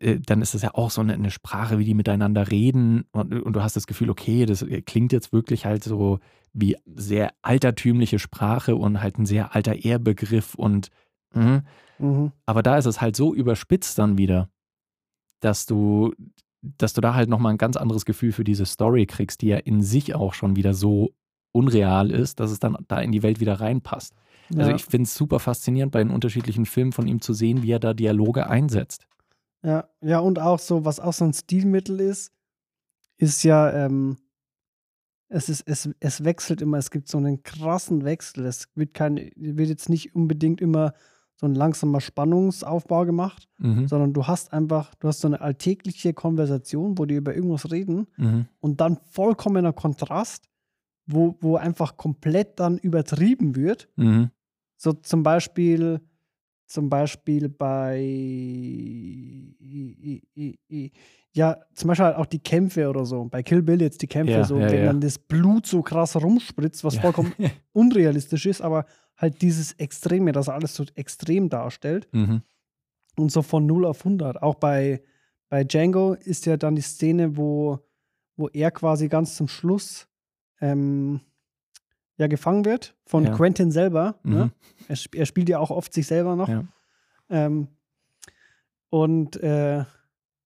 äh, 0.00 0.18
dann 0.18 0.42
ist 0.42 0.54
das 0.54 0.62
ja 0.62 0.74
auch 0.74 0.90
so 0.90 1.00
eine, 1.00 1.14
eine, 1.14 1.30
Sprache, 1.30 1.78
wie 1.78 1.84
die 1.84 1.94
miteinander 1.94 2.50
reden 2.50 3.04
und, 3.12 3.32
und, 3.32 3.52
du 3.52 3.62
hast 3.62 3.76
das 3.76 3.86
Gefühl, 3.86 4.10
okay, 4.10 4.46
das 4.46 4.62
äh, 4.62 4.82
klingt 4.82 5.12
jetzt 5.12 5.32
wirklich 5.32 5.64
halt 5.64 5.84
so 5.84 6.18
wie 6.52 6.76
sehr 6.86 7.32
altertümliche 7.42 8.18
Sprache 8.18 8.74
und 8.76 9.00
halt 9.00 9.18
ein 9.18 9.26
sehr 9.26 9.54
alter 9.54 9.76
Ehrbegriff 9.84 10.54
und 10.54 10.90
mh. 11.34 11.62
Mhm. 11.98 12.32
aber 12.46 12.62
da 12.62 12.78
ist 12.78 12.86
es 12.86 13.00
halt 13.00 13.16
so 13.16 13.34
überspitzt 13.34 13.98
dann 13.98 14.18
wieder, 14.18 14.48
dass 15.40 15.66
du 15.66 16.12
dass 16.62 16.92
du 16.92 17.00
da 17.00 17.14
halt 17.14 17.28
nochmal 17.28 17.52
ein 17.52 17.58
ganz 17.58 17.76
anderes 17.76 18.04
Gefühl 18.04 18.32
für 18.32 18.44
diese 18.44 18.66
Story 18.66 19.06
kriegst, 19.06 19.42
die 19.42 19.48
ja 19.48 19.58
in 19.58 19.82
sich 19.82 20.14
auch 20.14 20.34
schon 20.34 20.56
wieder 20.56 20.74
so 20.74 21.10
unreal 21.52 22.10
ist, 22.10 22.40
dass 22.40 22.50
es 22.50 22.58
dann 22.58 22.76
da 22.88 23.00
in 23.00 23.12
die 23.12 23.22
Welt 23.22 23.40
wieder 23.40 23.60
reinpasst. 23.60 24.14
Also 24.50 24.60
ja. 24.60 24.66
Also 24.66 24.76
ich 24.76 24.84
finde 24.84 25.04
es 25.04 25.14
super 25.14 25.38
faszinierend, 25.38 25.92
bei 25.92 26.02
den 26.02 26.10
unterschiedlichen 26.10 26.66
Filmen 26.66 26.92
von 26.92 27.06
ihm 27.06 27.20
zu 27.20 27.32
sehen, 27.32 27.62
wie 27.62 27.72
er 27.72 27.78
da 27.78 27.94
Dialoge 27.94 28.48
einsetzt. 28.48 29.06
Ja, 29.62 29.88
ja, 30.00 30.20
und 30.20 30.38
auch 30.38 30.58
so, 30.58 30.84
was 30.84 31.00
auch 31.00 31.12
so 31.12 31.24
ein 31.24 31.32
Stilmittel 31.32 32.00
ist, 32.00 32.32
ist 33.18 33.42
ja, 33.42 33.72
ähm, 33.72 34.16
es, 35.28 35.48
ist, 35.48 35.62
es, 35.66 35.90
es 36.00 36.24
wechselt 36.24 36.62
immer, 36.62 36.78
es 36.78 36.90
gibt 36.90 37.08
so 37.08 37.18
einen 37.18 37.42
krassen 37.42 38.04
Wechsel. 38.04 38.46
Es 38.46 38.68
wird, 38.74 38.94
kein, 38.94 39.16
wird 39.36 39.68
jetzt 39.68 39.88
nicht 39.88 40.14
unbedingt 40.14 40.60
immer 40.60 40.94
so 41.40 41.46
ein 41.46 41.54
langsamer 41.54 42.00
Spannungsaufbau 42.00 43.04
gemacht, 43.04 43.48
mhm. 43.58 43.86
sondern 43.86 44.12
du 44.12 44.26
hast 44.26 44.52
einfach, 44.52 44.94
du 44.96 45.06
hast 45.06 45.20
so 45.20 45.28
eine 45.28 45.40
alltägliche 45.40 46.12
Konversation, 46.12 46.98
wo 46.98 47.04
die 47.04 47.14
über 47.14 47.34
irgendwas 47.34 47.70
reden 47.70 48.08
mhm. 48.16 48.46
und 48.58 48.80
dann 48.80 48.98
vollkommener 49.10 49.72
Kontrast, 49.72 50.48
wo, 51.06 51.36
wo 51.40 51.56
einfach 51.56 51.96
komplett 51.96 52.58
dann 52.58 52.76
übertrieben 52.78 53.54
wird. 53.54 53.88
Mhm. 53.94 54.30
So 54.76 54.92
zum 54.92 55.22
Beispiel, 55.22 56.00
zum 56.66 56.90
Beispiel 56.90 57.48
bei 57.48 58.00
ja, 61.32 61.56
zum 61.72 61.88
Beispiel 61.88 62.06
halt 62.06 62.16
auch 62.16 62.26
die 62.26 62.40
Kämpfe 62.40 62.88
oder 62.88 63.06
so. 63.06 63.24
Bei 63.26 63.44
Kill 63.44 63.62
Bill 63.62 63.80
jetzt 63.80 64.02
die 64.02 64.08
Kämpfe, 64.08 64.32
ja, 64.32 64.44
so, 64.44 64.58
ja, 64.58 64.70
wenn 64.70 64.78
ja. 64.78 64.86
dann 64.86 65.00
das 65.00 65.18
Blut 65.20 65.66
so 65.66 65.82
krass 65.82 66.16
rumspritzt, 66.16 66.82
was 66.82 66.96
vollkommen 66.96 67.32
unrealistisch 67.72 68.46
ist, 68.46 68.60
aber 68.60 68.86
halt 69.18 69.42
dieses 69.42 69.72
Extreme, 69.72 70.32
das 70.32 70.48
alles 70.48 70.74
so 70.74 70.84
extrem 70.94 71.48
darstellt. 71.48 72.08
Mhm. 72.12 72.42
Und 73.16 73.32
so 73.32 73.42
von 73.42 73.66
0 73.66 73.84
auf 73.84 73.98
100. 74.06 74.40
Auch 74.42 74.54
bei, 74.54 75.02
bei 75.48 75.64
Django 75.64 76.14
ist 76.14 76.46
ja 76.46 76.56
dann 76.56 76.76
die 76.76 76.82
Szene, 76.82 77.36
wo, 77.36 77.80
wo 78.36 78.48
er 78.48 78.70
quasi 78.70 79.08
ganz 79.08 79.34
zum 79.34 79.48
Schluss 79.48 80.08
ähm, 80.60 81.20
ja 82.16 82.28
gefangen 82.28 82.64
wird 82.64 82.96
von 83.06 83.24
ja. 83.24 83.34
Quentin 83.34 83.72
selber. 83.72 84.20
Ne? 84.22 84.30
Mhm. 84.30 84.36
Ne? 84.36 84.52
Er, 84.88 84.96
er, 85.14 85.26
spielt 85.26 85.48
ja 85.48 85.58
auch 85.58 85.70
oft 85.70 85.92
sich 85.92 86.06
selber 86.06 86.36
noch. 86.36 86.48
Ja. 86.48 86.64
Ähm, 87.28 87.68
und 88.90 89.36
äh, 89.42 89.84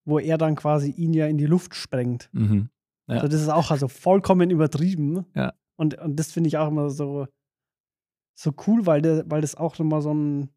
wo 0.05 0.19
er 0.19 0.39
dann 0.39 0.57
quasi 0.57 0.91
ihn 0.91 1.13
ja 1.13 1.27
in 1.27 1.39
die 1.39 1.47
Luft 1.47 1.75
sprengt. 1.75 2.31
Mhm. 2.33 2.71
Ja. 3.07 3.17
Also 3.17 3.29
das 3.29 3.43
ist 3.43 3.49
auch 3.51 3.71
also 3.71 3.89
vollkommen 3.89 4.51
übertrieben. 4.51 5.27
Ja. 5.35 5.53
Und, 5.77 5.99
und 5.99 6.17
das 6.17 6.33
finde 6.33 6.49
ich 6.49 6.57
auch 6.57 6.69
immer 6.69 6.89
so, 6.91 7.27
so 8.35 8.53
cool, 8.67 8.87
weil, 8.87 9.03
der, 9.03 9.31
weil 9.31 9.41
das 9.41 9.55
auch 9.55 9.79
nochmal 9.79 10.03
so 10.03 10.13
ein, 10.13 10.51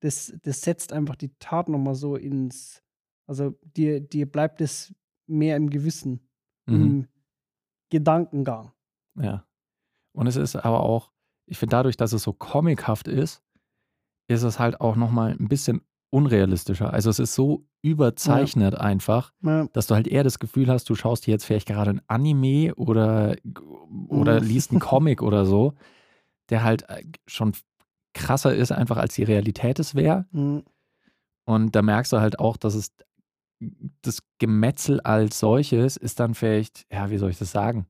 das, 0.00 0.34
das 0.42 0.62
setzt 0.62 0.92
einfach 0.92 1.16
die 1.16 1.34
Tat 1.38 1.68
nochmal 1.68 1.94
so 1.94 2.16
ins, 2.16 2.82
also 3.26 3.54
dir, 3.62 4.00
dir 4.00 4.30
bleibt 4.30 4.60
es 4.60 4.94
mehr 5.26 5.56
im 5.56 5.70
Gewissen, 5.70 6.28
mhm. 6.66 6.74
im 6.74 7.08
Gedankengang. 7.90 8.72
Ja. 9.20 9.46
Und 10.12 10.26
es 10.26 10.36
ist 10.36 10.56
aber 10.56 10.80
auch, 10.80 11.10
ich 11.46 11.58
finde 11.58 11.76
dadurch, 11.76 11.96
dass 11.96 12.12
es 12.12 12.22
so 12.22 12.32
comichaft 12.32 13.08
ist, 13.08 13.42
ist 14.28 14.42
es 14.42 14.58
halt 14.58 14.80
auch 14.80 14.96
nochmal 14.96 15.36
ein 15.38 15.48
bisschen 15.48 15.82
unrealistischer. 16.10 16.92
Also 16.92 17.10
es 17.10 17.18
ist 17.18 17.34
so 17.34 17.66
überzeichnet 17.82 18.74
ja. 18.74 18.80
einfach, 18.80 19.32
ja. 19.42 19.66
dass 19.72 19.86
du 19.86 19.94
halt 19.94 20.06
eher 20.06 20.24
das 20.24 20.38
Gefühl 20.38 20.68
hast, 20.68 20.88
du 20.88 20.94
schaust 20.94 21.26
dir 21.26 21.32
jetzt 21.32 21.44
vielleicht 21.44 21.68
gerade 21.68 21.90
ein 21.90 22.02
Anime 22.06 22.74
oder, 22.74 23.36
oder 24.08 24.40
mhm. 24.40 24.46
liest 24.46 24.70
einen 24.70 24.80
Comic 24.80 25.22
oder 25.22 25.46
so, 25.46 25.74
der 26.50 26.64
halt 26.64 26.88
äh, 26.88 27.04
schon 27.26 27.52
krasser 28.14 28.54
ist 28.54 28.72
einfach 28.72 28.96
als 28.96 29.14
die 29.14 29.24
Realität 29.24 29.78
es 29.78 29.94
wäre. 29.94 30.26
Mhm. 30.32 30.64
Und 31.44 31.74
da 31.74 31.82
merkst 31.82 32.12
du 32.12 32.20
halt 32.20 32.38
auch, 32.38 32.56
dass 32.56 32.74
es 32.74 32.92
das 34.02 34.18
Gemetzel 34.38 35.00
als 35.00 35.38
solches 35.38 35.96
ist 35.96 36.20
dann 36.20 36.34
vielleicht, 36.34 36.84
ja, 36.92 37.10
wie 37.10 37.18
soll 37.18 37.30
ich 37.30 37.38
das 37.38 37.52
sagen? 37.52 37.86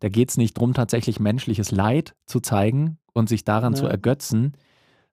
Da 0.00 0.08
geht 0.08 0.30
es 0.30 0.36
nicht 0.36 0.56
darum, 0.56 0.74
tatsächlich 0.74 1.20
menschliches 1.20 1.70
Leid 1.70 2.14
zu 2.26 2.40
zeigen 2.40 2.98
und 3.12 3.28
sich 3.28 3.44
daran 3.44 3.74
ja. 3.74 3.78
zu 3.78 3.86
ergötzen, 3.86 4.52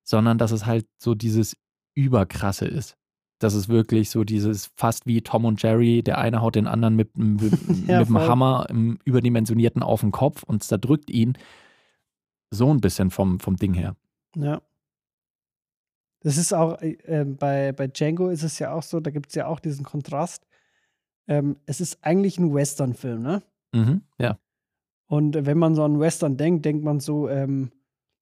sondern 0.04 0.38
dass 0.38 0.52
es 0.52 0.66
halt 0.66 0.88
so 0.98 1.16
dieses 1.16 1.56
Überkrasse 1.96 2.66
ist. 2.66 2.96
Das 3.40 3.54
ist 3.54 3.70
wirklich 3.70 4.10
so 4.10 4.24
dieses 4.24 4.72
fast 4.76 5.06
wie 5.06 5.22
Tom 5.22 5.46
und 5.46 5.62
Jerry, 5.62 6.04
der 6.04 6.18
eine 6.18 6.42
haut 6.42 6.56
den 6.56 6.68
anderen 6.68 6.96
mit, 6.96 7.18
mit, 7.18 7.54
ja, 7.88 8.00
mit 8.00 8.10
dem 8.10 8.18
Hammer 8.18 8.68
im 8.70 9.00
überdimensionierten 9.06 9.82
auf 9.82 10.02
den 10.02 10.12
Kopf 10.12 10.44
und 10.44 10.64
zerdrückt 10.64 11.10
ihn. 11.10 11.38
So 12.52 12.74
ein 12.74 12.82
bisschen 12.82 13.12
vom, 13.12 13.40
vom 13.40 13.56
Ding 13.58 13.74
her. 13.74 13.96
Ja. 14.36 14.62
Das 16.22 16.38
ist 16.38 16.54
auch, 16.54 16.82
äh, 16.82 16.98
ähm, 17.06 17.38
bei, 17.38 17.72
bei 17.72 17.88
Django 17.88 18.30
ist 18.30 18.44
es 18.44 18.60
ja 18.60 18.74
auch 18.74 18.84
so, 18.84 19.00
da 19.00 19.12
gibt 19.12 19.30
es 19.30 19.36
ja 19.36 19.48
auch 19.48 19.60
diesen 19.60 19.86
Kontrast. 19.86 20.46
Ähm, 21.28 21.58
es 21.66 21.80
ist 21.80 22.00
eigentlich 22.02 22.38
ein 22.40 22.54
Western-Film, 22.54 23.22
ne? 23.22 23.44
Mhm, 23.74 24.02
ja. 24.18 24.38
Und 25.08 25.46
wenn 25.46 25.58
man 25.58 25.76
so 25.76 25.84
an 25.84 26.00
Western 26.00 26.38
denkt, 26.38 26.66
denkt 26.66 26.84
man 26.84 27.00
so, 27.00 27.30
ähm, 27.30 27.72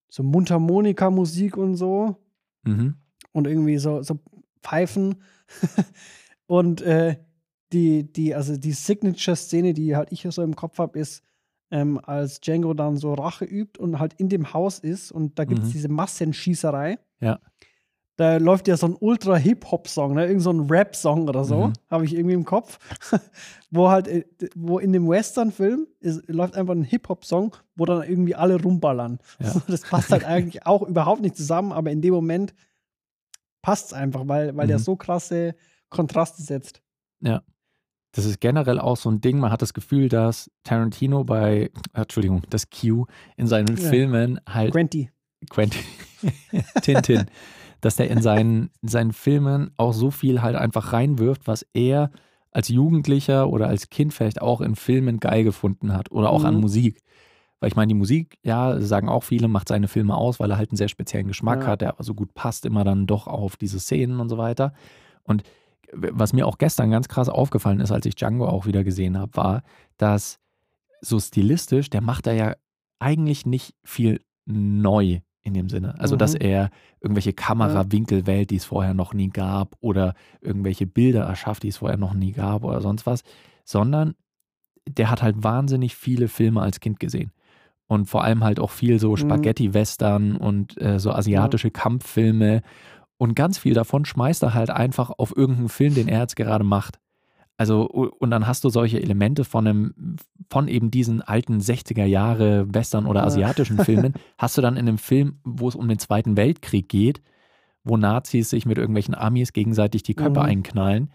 so 0.09 0.23
Mundharmonika-Musik 0.23 1.57
und 1.57 1.75
so. 1.75 2.17
Mhm. 2.63 2.95
Und 3.31 3.47
irgendwie 3.47 3.77
so, 3.77 4.03
so 4.03 4.19
Pfeifen. 4.61 5.21
und 6.47 6.81
äh, 6.81 7.17
die, 7.73 8.11
die, 8.11 8.35
also 8.35 8.57
die 8.57 8.71
Signature-Szene, 8.71 9.73
die 9.73 9.95
halt 9.95 10.11
ich 10.11 10.25
so 10.29 10.41
im 10.41 10.55
Kopf 10.55 10.79
habe, 10.79 10.99
ist, 10.99 11.23
ähm, 11.71 11.99
als 12.03 12.39
Django 12.39 12.73
dann 12.73 12.97
so 12.97 13.13
Rache 13.13 13.45
übt 13.45 13.79
und 13.79 13.99
halt 13.99 14.13
in 14.13 14.29
dem 14.29 14.53
Haus 14.53 14.79
ist 14.79 15.11
und 15.11 15.37
da 15.37 15.45
gibt 15.45 15.61
es 15.61 15.69
mhm. 15.69 15.73
diese 15.73 15.89
Massenschießerei. 15.89 16.99
Ja. 17.19 17.39
Da 18.15 18.37
läuft 18.37 18.67
ja 18.67 18.77
so 18.77 18.87
ein 18.87 18.95
Ultra-Hip-Hop-Song, 18.99 20.15
ne? 20.15 20.25
irgend 20.25 20.41
so 20.41 20.51
ein 20.51 20.61
Rap-Song 20.61 21.29
oder 21.29 21.43
so, 21.43 21.67
mhm. 21.67 21.73
habe 21.89 22.05
ich 22.05 22.15
irgendwie 22.15 22.33
im 22.33 22.45
Kopf. 22.45 22.79
wo 23.71 23.89
halt, 23.89 24.07
äh, 24.07 24.25
wo 24.55 24.79
in 24.79 24.91
dem 24.91 25.07
Western-Film 25.07 25.87
läuft 26.25 26.55
einfach 26.55 26.73
ein 26.73 26.83
Hip-Hop-Song, 26.83 27.55
wo 27.75 27.85
dann 27.85 28.01
irgendwie 28.01 28.33
alle 28.33 28.61
rumballern. 28.61 29.19
Ja. 29.39 29.61
Das 29.67 29.81
passt 29.81 30.11
halt 30.11 30.23
eigentlich 30.23 30.65
auch 30.65 30.81
überhaupt 30.81 31.21
nicht 31.21 31.37
zusammen, 31.37 31.71
aber 31.71 31.91
in 31.91 32.01
dem 32.01 32.13
Moment 32.13 32.55
passt 33.61 33.87
es 33.87 33.93
einfach, 33.93 34.27
weil, 34.27 34.55
weil 34.57 34.65
mhm. 34.65 34.69
der 34.69 34.79
so 34.79 34.95
krasse 34.95 35.55
Kontraste 35.89 36.41
setzt. 36.41 36.81
Ja. 37.21 37.43
Das 38.17 38.25
ist 38.25 38.41
generell 38.41 38.79
auch 38.79 38.97
so 38.97 39.11
ein 39.11 39.21
Ding. 39.21 39.37
Man 39.37 39.51
hat 39.51 39.61
das 39.61 39.75
Gefühl, 39.75 40.09
dass 40.09 40.49
Tarantino 40.63 41.23
bei, 41.23 41.69
äh, 41.93 42.01
Entschuldigung, 42.01 42.41
das 42.49 42.71
Q 42.71 43.05
in 43.35 43.45
seinen 43.45 43.77
ja. 43.77 43.89
Filmen 43.89 44.39
halt. 44.49 44.71
Quenty. 44.71 45.11
Quenty. 45.51 45.77
Tintin. 46.81 47.25
dass 47.79 47.97
der 47.97 48.09
in 48.09 48.23
seinen, 48.23 48.71
in 48.81 48.89
seinen 48.89 49.13
Filmen 49.13 49.69
auch 49.77 49.93
so 49.93 50.09
viel 50.09 50.41
halt 50.41 50.55
einfach 50.55 50.93
reinwirft, 50.93 51.45
was 51.45 51.63
er 51.75 52.09
als 52.49 52.69
Jugendlicher 52.69 53.49
oder 53.49 53.67
als 53.67 53.91
Kind 53.91 54.15
vielleicht 54.15 54.41
auch 54.41 54.61
in 54.61 54.75
Filmen 54.75 55.19
geil 55.19 55.43
gefunden 55.43 55.93
hat 55.93 56.11
oder 56.11 56.31
auch 56.31 56.39
mhm. 56.39 56.47
an 56.47 56.59
Musik. 56.59 57.03
Weil 57.59 57.69
ich 57.69 57.75
meine, 57.75 57.89
die 57.89 57.93
Musik, 57.93 58.39
ja, 58.41 58.81
sagen 58.81 59.09
auch 59.09 59.25
viele, 59.25 59.47
macht 59.47 59.67
seine 59.67 59.87
Filme 59.87 60.15
aus, 60.15 60.39
weil 60.39 60.49
er 60.49 60.57
halt 60.57 60.71
einen 60.71 60.77
sehr 60.77 60.87
speziellen 60.87 61.27
Geschmack 61.27 61.61
ja. 61.61 61.67
hat, 61.67 61.81
der 61.81 61.89
aber 61.89 62.03
so 62.03 62.15
gut 62.15 62.33
passt 62.33 62.65
immer 62.65 62.83
dann 62.83 63.05
doch 63.05 63.27
auf 63.27 63.57
diese 63.57 63.79
Szenen 63.79 64.19
und 64.19 64.29
so 64.29 64.39
weiter. 64.39 64.73
Und 65.21 65.43
was 65.93 66.33
mir 66.33 66.47
auch 66.47 66.57
gestern 66.57 66.91
ganz 66.91 67.07
krass 67.07 67.29
aufgefallen 67.29 67.79
ist, 67.79 67.91
als 67.91 68.05
ich 68.05 68.15
Django 68.15 68.47
auch 68.47 68.65
wieder 68.65 68.83
gesehen 68.83 69.17
habe, 69.17 69.35
war, 69.35 69.63
dass 69.97 70.39
so 71.01 71.19
stilistisch, 71.19 71.89
der 71.89 72.01
macht 72.01 72.27
da 72.27 72.33
ja 72.33 72.55
eigentlich 72.99 73.45
nicht 73.45 73.75
viel 73.83 74.21
neu 74.45 75.19
in 75.43 75.53
dem 75.53 75.69
Sinne. 75.69 75.97
Also, 75.99 76.15
mhm. 76.15 76.19
dass 76.19 76.35
er 76.35 76.69
irgendwelche 76.99 77.33
Kamerawinkel 77.33 78.27
wählt, 78.27 78.49
die 78.49 78.57
es 78.57 78.65
vorher 78.65 78.93
noch 78.93 79.13
nie 79.13 79.29
gab, 79.29 79.75
oder 79.79 80.13
irgendwelche 80.41 80.87
Bilder 80.87 81.23
erschafft, 81.23 81.63
die 81.63 81.69
es 81.69 81.77
vorher 81.77 81.97
noch 81.97 82.13
nie 82.13 82.33
gab 82.33 82.63
oder 82.63 82.81
sonst 82.81 83.05
was, 83.05 83.23
sondern 83.63 84.15
der 84.87 85.09
hat 85.09 85.21
halt 85.21 85.43
wahnsinnig 85.43 85.95
viele 85.95 86.27
Filme 86.27 86.61
als 86.61 86.79
Kind 86.79 86.99
gesehen 86.99 87.31
und 87.87 88.05
vor 88.05 88.23
allem 88.23 88.43
halt 88.43 88.59
auch 88.59 88.71
viel 88.71 88.99
so 88.99 89.11
mhm. 89.11 89.17
Spaghetti-Western 89.17 90.35
und 90.35 90.79
äh, 90.81 90.99
so 90.99 91.11
asiatische 91.11 91.67
ja. 91.67 91.73
Kampffilme. 91.73 92.61
Und 93.17 93.35
ganz 93.35 93.57
viel 93.57 93.73
davon 93.73 94.05
schmeißt 94.05 94.43
er 94.43 94.53
halt 94.53 94.69
einfach 94.69 95.09
auf 95.09 95.35
irgendeinen 95.35 95.69
Film, 95.69 95.95
den 95.95 96.07
er 96.07 96.21
jetzt 96.21 96.35
gerade 96.35 96.63
macht. 96.63 96.99
Also, 97.59 97.85
und 97.85 98.29
dann 98.29 98.45
hast 98.45 98.63
du 98.63 98.69
solche 98.69 99.01
Elemente 99.01 99.43
von 99.43 99.67
einem, 99.67 100.17
von 100.47 100.67
eben 100.67 100.91
diesen 100.91 101.23
alten 101.23 101.59
60er 101.59 102.05
Jahre 102.05 102.71
Western 102.71 103.07
oder 103.07 103.23
asiatischen 103.23 103.79
Filmen, 103.79 104.13
hast 104.37 104.57
du 104.57 104.61
dann 104.61 104.77
in 104.77 104.87
einem 104.87 104.99
Film, 104.99 105.39
wo 105.43 105.67
es 105.67 105.73
um 105.75 105.87
den 105.87 105.97
Zweiten 105.97 106.37
Weltkrieg 106.37 106.87
geht, 106.87 107.23
wo 107.83 107.97
Nazis 107.97 108.51
sich 108.51 108.67
mit 108.67 108.77
irgendwelchen 108.77 109.15
Amis 109.15 109.53
gegenseitig 109.53 110.03
die 110.03 110.13
Köpfe 110.13 110.41
mhm. 110.41 110.45
einknallen. 110.45 111.11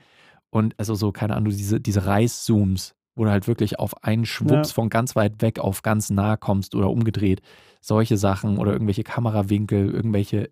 Und 0.50 0.74
also 0.78 0.96
so, 0.96 1.12
keine 1.12 1.36
Ahnung, 1.36 1.50
diese, 1.52 1.80
diese 1.80 2.06
Reißzooms, 2.06 2.96
wo 3.14 3.24
du 3.24 3.30
halt 3.30 3.46
wirklich 3.46 3.78
auf 3.78 4.02
einen 4.02 4.26
Schwupps 4.26 4.70
ja. 4.70 4.74
von 4.74 4.88
ganz 4.88 5.14
weit 5.14 5.42
weg 5.42 5.60
auf 5.60 5.82
ganz 5.82 6.10
nah 6.10 6.36
kommst 6.36 6.74
oder 6.74 6.90
umgedreht. 6.90 7.40
Solche 7.80 8.16
Sachen 8.16 8.58
oder 8.58 8.72
irgendwelche 8.72 9.04
Kamerawinkel, 9.04 9.90
irgendwelche 9.90 10.50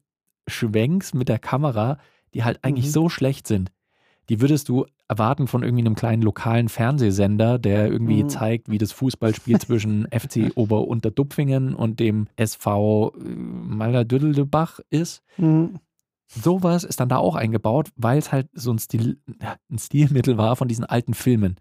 Schwenks 0.51 1.15
mit 1.15 1.29
der 1.29 1.39
Kamera, 1.39 1.99
die 2.35 2.45
halt 2.45 2.61
eigentlich 2.63 2.87
mhm. 2.87 2.91
so 2.91 3.09
schlecht 3.09 3.47
sind. 3.47 3.71
Die 4.29 4.41
würdest 4.41 4.69
du 4.69 4.87
erwarten 5.09 5.49
von 5.49 5.65
irgendwie 5.65 5.85
einem 5.85 5.97
kleinen 5.97 6.23
lokalen 6.23 6.69
Fernsehsender, 6.69 7.59
der 7.59 7.91
irgendwie 7.91 8.23
mhm. 8.23 8.29
zeigt, 8.29 8.71
wie 8.71 8.79
das 8.79 8.93
Fußballspiel 8.93 9.59
zwischen 9.61 10.07
FC 10.07 10.53
Ober- 10.55 10.87
Unterdupfingen 10.87 11.75
und 11.75 11.99
dem 11.99 12.29
SV 12.37 13.13
äh, 13.17 13.23
Malerdüdelbach 13.23 14.79
ist. 14.89 15.23
Mhm. 15.37 15.81
Sowas 16.29 16.85
ist 16.85 17.01
dann 17.01 17.09
da 17.09 17.17
auch 17.17 17.35
eingebaut, 17.35 17.91
weil 17.97 18.19
es 18.19 18.31
halt 18.31 18.49
so 18.53 18.71
ein, 18.73 18.79
Stil, 18.79 19.19
ein 19.69 19.79
Stilmittel 19.79 20.39
war 20.39 20.55
von 20.55 20.69
diesen 20.69 20.85
alten 20.85 21.15
Filmen. 21.15 21.57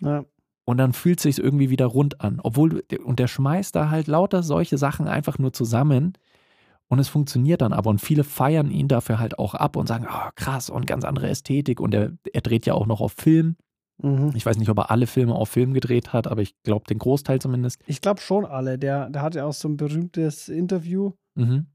Ja. 0.00 0.24
Und 0.64 0.78
dann 0.78 0.92
fühlt 0.92 1.20
es 1.20 1.22
sich 1.22 1.38
irgendwie 1.38 1.70
wieder 1.70 1.86
rund 1.86 2.20
an. 2.20 2.40
Obwohl, 2.42 2.82
und 3.04 3.20
der 3.20 3.28
schmeißt 3.28 3.74
da 3.74 3.88
halt 3.90 4.08
lauter 4.08 4.42
solche 4.42 4.78
Sachen 4.78 5.06
einfach 5.06 5.38
nur 5.38 5.52
zusammen. 5.52 6.14
Und 6.90 6.98
es 6.98 7.08
funktioniert 7.08 7.62
dann 7.62 7.72
aber. 7.72 7.88
Und 7.88 8.00
viele 8.00 8.24
feiern 8.24 8.70
ihn 8.70 8.88
dafür 8.88 9.20
halt 9.20 9.38
auch 9.38 9.54
ab 9.54 9.76
und 9.76 9.86
sagen, 9.86 10.08
oh, 10.10 10.30
krass 10.34 10.68
und 10.68 10.88
ganz 10.88 11.04
andere 11.04 11.28
Ästhetik. 11.28 11.80
Und 11.80 11.94
er, 11.94 12.12
er 12.32 12.40
dreht 12.40 12.66
ja 12.66 12.74
auch 12.74 12.86
noch 12.86 13.00
auf 13.00 13.12
Film. 13.12 13.56
Mhm. 14.02 14.32
Ich 14.34 14.44
weiß 14.44 14.58
nicht, 14.58 14.68
ob 14.70 14.78
er 14.78 14.90
alle 14.90 15.06
Filme 15.06 15.34
auf 15.34 15.48
Film 15.48 15.72
gedreht 15.72 16.12
hat, 16.12 16.26
aber 16.26 16.42
ich 16.42 16.60
glaube 16.64 16.86
den 16.86 16.98
Großteil 16.98 17.40
zumindest. 17.40 17.80
Ich 17.86 18.00
glaube 18.00 18.20
schon 18.20 18.44
alle. 18.44 18.76
Der, 18.76 19.08
der 19.08 19.22
hatte 19.22 19.44
auch 19.44 19.52
so 19.52 19.68
ein 19.68 19.76
berühmtes 19.76 20.48
Interview, 20.48 21.12
mhm. 21.36 21.66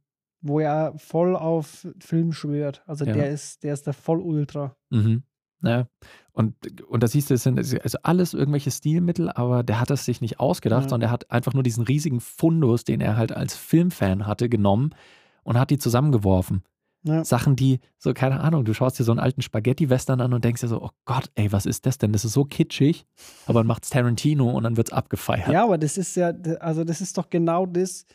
wo 0.41 0.59
er 0.59 0.93
voll 0.97 1.37
auf 1.37 1.87
Film 1.99 2.33
schwört. 2.33 2.83
Also 2.85 3.05
ja. 3.05 3.13
der 3.13 3.29
ist, 3.29 3.63
der 3.63 3.73
ist 3.73 3.87
der 3.87 3.93
Voll-Ultra. 3.93 4.75
Mhm. 4.89 5.23
Ja. 5.61 5.87
Und, 6.31 6.55
und 6.87 7.01
da 7.01 7.07
siehst 7.07 7.29
du, 7.29 7.33
es 7.33 7.43
sind 7.43 7.57
also 7.57 7.97
alles 8.03 8.33
irgendwelche 8.33 8.69
Stilmittel, 8.69 9.29
aber 9.29 9.63
der 9.63 9.79
hat 9.79 9.89
es 9.89 10.03
sich 10.03 10.19
nicht 10.19 10.39
ausgedacht, 10.39 10.83
ja. 10.83 10.89
sondern 10.89 11.09
er 11.09 11.11
hat 11.11 11.31
einfach 11.31 11.53
nur 11.53 11.63
diesen 11.63 11.83
riesigen 11.83 12.19
Fundus, 12.19 12.83
den 12.83 12.99
er 12.99 13.15
halt 13.15 13.31
als 13.31 13.55
Filmfan 13.55 14.27
hatte, 14.27 14.49
genommen 14.49 14.93
und 15.43 15.57
hat 15.57 15.69
die 15.69 15.77
zusammengeworfen. 15.77 16.63
Ja. 17.03 17.23
Sachen, 17.23 17.55
die, 17.55 17.79
so, 17.99 18.13
keine 18.13 18.39
Ahnung, 18.39 18.65
du 18.65 18.73
schaust 18.73 18.97
dir 18.97 19.03
so 19.03 19.11
einen 19.11 19.19
alten 19.19 19.43
Spaghetti-Western 19.43 20.19
an 20.21 20.33
und 20.33 20.43
denkst 20.43 20.61
dir 20.61 20.67
so, 20.67 20.81
oh 20.81 20.89
Gott, 21.05 21.29
ey, 21.35 21.51
was 21.51 21.67
ist 21.67 21.85
das 21.85 21.99
denn? 21.99 22.11
Das 22.11 22.25
ist 22.25 22.33
so 22.33 22.45
kitschig, 22.45 23.05
aber 23.45 23.59
dann 23.59 23.67
macht's 23.67 23.91
Tarantino 23.91 24.49
und 24.49 24.63
dann 24.63 24.75
wird's 24.75 24.91
abgefeiert. 24.91 25.49
Ja, 25.49 25.63
aber 25.63 25.77
das 25.77 25.97
ist 25.97 26.15
ja, 26.15 26.33
also 26.59 26.83
das 26.83 27.01
ist 27.01 27.17
doch 27.17 27.29
genau 27.29 27.67
das, 27.67 28.05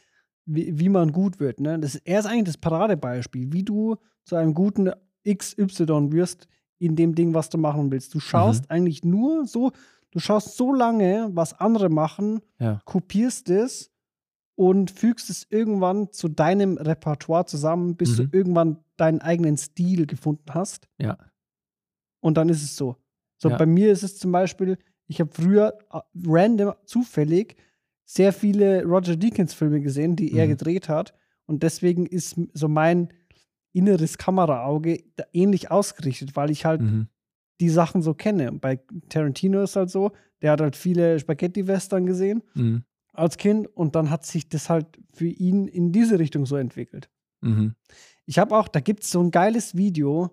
wie, 0.45 0.77
wie 0.79 0.89
man 0.89 1.13
gut 1.13 1.39
wird. 1.39 1.61
Ne? 1.61 1.79
Das, 1.79 1.95
er 1.95 2.19
ist 2.19 2.27
eigentlich 2.27 2.45
das 2.45 2.59
Paradebeispiel, 2.59 3.53
wie 3.53 3.63
du 3.63 3.97
zu 4.25 4.35
einem 4.35 4.55
guten 4.55 4.91
XY 5.27 6.11
wirst 6.11 6.49
in 6.81 6.97
dem 6.97 7.15
Ding, 7.15 7.35
was 7.35 7.51
du 7.51 7.59
machen 7.59 7.93
willst. 7.93 8.15
Du 8.15 8.21
schaust 8.21 8.63
mhm. 8.65 8.71
eigentlich 8.71 9.05
nur 9.05 9.47
so, 9.47 9.71
du 10.11 10.19
schaust 10.19 10.57
so 10.57 10.73
lange, 10.73 11.31
was 11.33 11.59
andere 11.61 11.91
machen, 11.91 12.41
ja. 12.59 12.81
kopierst 12.85 13.51
es 13.51 13.91
und 14.57 14.91
fügst 14.91 15.31
es 15.31 15.47
irgendwann 15.51 16.11
zu 16.13 16.29
deinem 16.29 16.79
Repertoire 16.79 17.45
zusammen, 17.47 17.97
bis 17.97 18.19
mhm. 18.19 18.31
du 18.31 18.37
irgendwann 18.37 18.79
deinen 18.97 19.21
eigenen 19.21 19.57
Stil 19.57 20.07
gefunden 20.07 20.53
hast. 20.53 20.89
Ja. 20.99 21.19
Und 22.21 22.37
dann 22.37 22.49
ist 22.49 22.63
es 22.63 22.77
so. 22.77 22.97
So, 23.37 23.51
ja. 23.51 23.57
bei 23.57 23.67
mir 23.67 23.93
ist 23.93 24.03
es 24.03 24.19
zum 24.19 24.33
Beispiel, 24.33 24.79
ich 25.07 25.21
habe 25.21 25.31
früher 25.33 25.79
äh, 25.93 26.01
random, 26.27 26.75
zufällig 26.85 27.57
sehr 28.05 28.33
viele 28.33 28.85
Roger 28.85 29.17
Deakins-Filme 29.17 29.81
gesehen, 29.81 30.17
die 30.17 30.33
mhm. 30.33 30.39
er 30.39 30.49
gedreht 30.49 30.89
hat. 30.89 31.15
Und 31.47 31.63
deswegen 31.63 32.07
ist 32.07 32.41
so 32.55 32.69
mein 32.69 33.13
inneres 33.73 34.19
Kameraauge 34.19 35.03
ähnlich 35.33 35.71
ausgerichtet, 35.71 36.37
weil 36.37 36.51
ich 36.51 36.65
halt 36.65 36.81
mhm. 36.81 37.09
die 37.61 37.69
Sachen 37.69 38.03
so 38.03 38.15
kenne. 38.15 38.53
Bei 38.53 38.81
Tarantino 39.09 39.63
ist 39.63 39.77
halt 39.77 39.91
so, 39.91 40.13
der 40.43 40.53
hat 40.53 40.61
halt 40.61 40.77
viele 40.77 41.19
Spaghetti-Western 41.19 42.07
gesehen. 42.07 42.43
Mhm 42.55 42.85
als 43.13 43.37
Kind 43.37 43.67
und 43.67 43.95
dann 43.95 44.11
hat 44.11 44.25
sich 44.25 44.49
das 44.49 44.71
halt 44.71 44.87
für 45.13 45.27
ihn 45.27 45.67
in 45.67 45.93
diese 45.93 46.19
Richtung 46.19 46.47
so 46.47 46.57
entwickelt. 46.57 47.11
Mhm. 47.41 47.75
Ich 48.27 48.39
habe 48.39 48.57
auch, 48.57 48.69
da 48.69 48.81
gibt 48.81 49.03
es 49.03 49.11
so 49.11 49.21
ein 49.21 49.31
geiles 49.31 49.77
Video, 49.77 50.31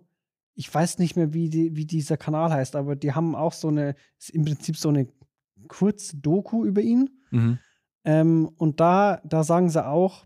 ich 0.53 0.73
weiß 0.73 0.99
nicht 0.99 1.15
mehr, 1.15 1.33
wie, 1.33 1.49
die, 1.49 1.75
wie 1.75 1.85
dieser 1.85 2.17
Kanal 2.17 2.51
heißt, 2.51 2.75
aber 2.75 2.95
die 2.95 3.13
haben 3.13 3.35
auch 3.35 3.53
so 3.53 3.67
eine, 3.67 3.95
ist 4.17 4.29
im 4.31 4.45
Prinzip 4.45 4.77
so 4.77 4.89
eine 4.89 5.07
Kurz-Doku 5.67 6.65
über 6.65 6.81
ihn. 6.81 7.09
Mhm. 7.31 7.59
Ähm, 8.05 8.49
und 8.57 8.79
da, 8.79 9.21
da 9.25 9.43
sagen 9.43 9.69
sie 9.69 9.85
auch, 9.85 10.25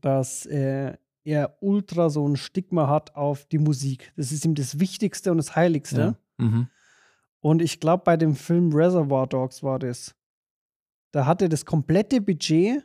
dass 0.00 0.46
äh, 0.46 0.96
er 1.24 1.56
ultra 1.60 2.10
so 2.10 2.28
ein 2.28 2.36
Stigma 2.36 2.88
hat 2.88 3.16
auf 3.16 3.46
die 3.46 3.58
Musik. 3.58 4.12
Das 4.16 4.30
ist 4.30 4.44
ihm 4.44 4.54
das 4.54 4.78
Wichtigste 4.78 5.30
und 5.30 5.38
das 5.38 5.56
Heiligste. 5.56 6.16
Ja. 6.38 6.44
Mhm. 6.44 6.68
Und 7.40 7.62
ich 7.62 7.80
glaube, 7.80 8.04
bei 8.04 8.16
dem 8.16 8.36
Film 8.36 8.72
Reservoir 8.72 9.26
Dogs 9.26 9.62
war 9.62 9.78
das. 9.78 10.14
Da 11.12 11.26
hat 11.26 11.42
er 11.42 11.48
das 11.48 11.64
komplette 11.64 12.20
Budget 12.20 12.82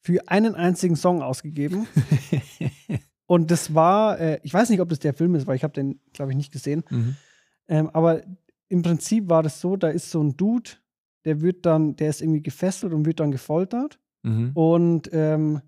für 0.00 0.20
einen 0.28 0.54
einzigen 0.54 0.96
Song 0.96 1.22
ausgegeben. 1.22 1.86
und 3.26 3.50
das 3.50 3.74
war, 3.74 4.20
äh, 4.20 4.40
ich 4.42 4.54
weiß 4.54 4.70
nicht, 4.70 4.80
ob 4.80 4.88
das 4.88 5.00
der 5.00 5.14
Film 5.14 5.34
ist, 5.34 5.46
weil 5.46 5.56
ich 5.56 5.64
habe 5.64 5.74
den, 5.74 6.00
glaube 6.12 6.30
ich, 6.32 6.36
nicht 6.36 6.52
gesehen. 6.52 6.84
Mhm. 6.90 7.16
Ähm, 7.68 7.90
aber 7.90 8.22
im 8.68 8.82
Prinzip 8.82 9.28
war 9.28 9.42
das 9.42 9.60
so, 9.60 9.76
da 9.76 9.88
ist 9.88 10.10
so 10.10 10.22
ein 10.22 10.36
Dude, 10.36 10.70
der 11.24 11.40
wird 11.40 11.66
dann, 11.66 11.96
der 11.96 12.10
ist 12.10 12.22
irgendwie 12.22 12.42
gefesselt 12.42 12.92
und 12.92 13.04
wird 13.04 13.18
dann 13.18 13.32
gefoltert. 13.32 13.98
Mhm. 14.22 14.52
Und 14.54 15.10
ähm, 15.12 15.60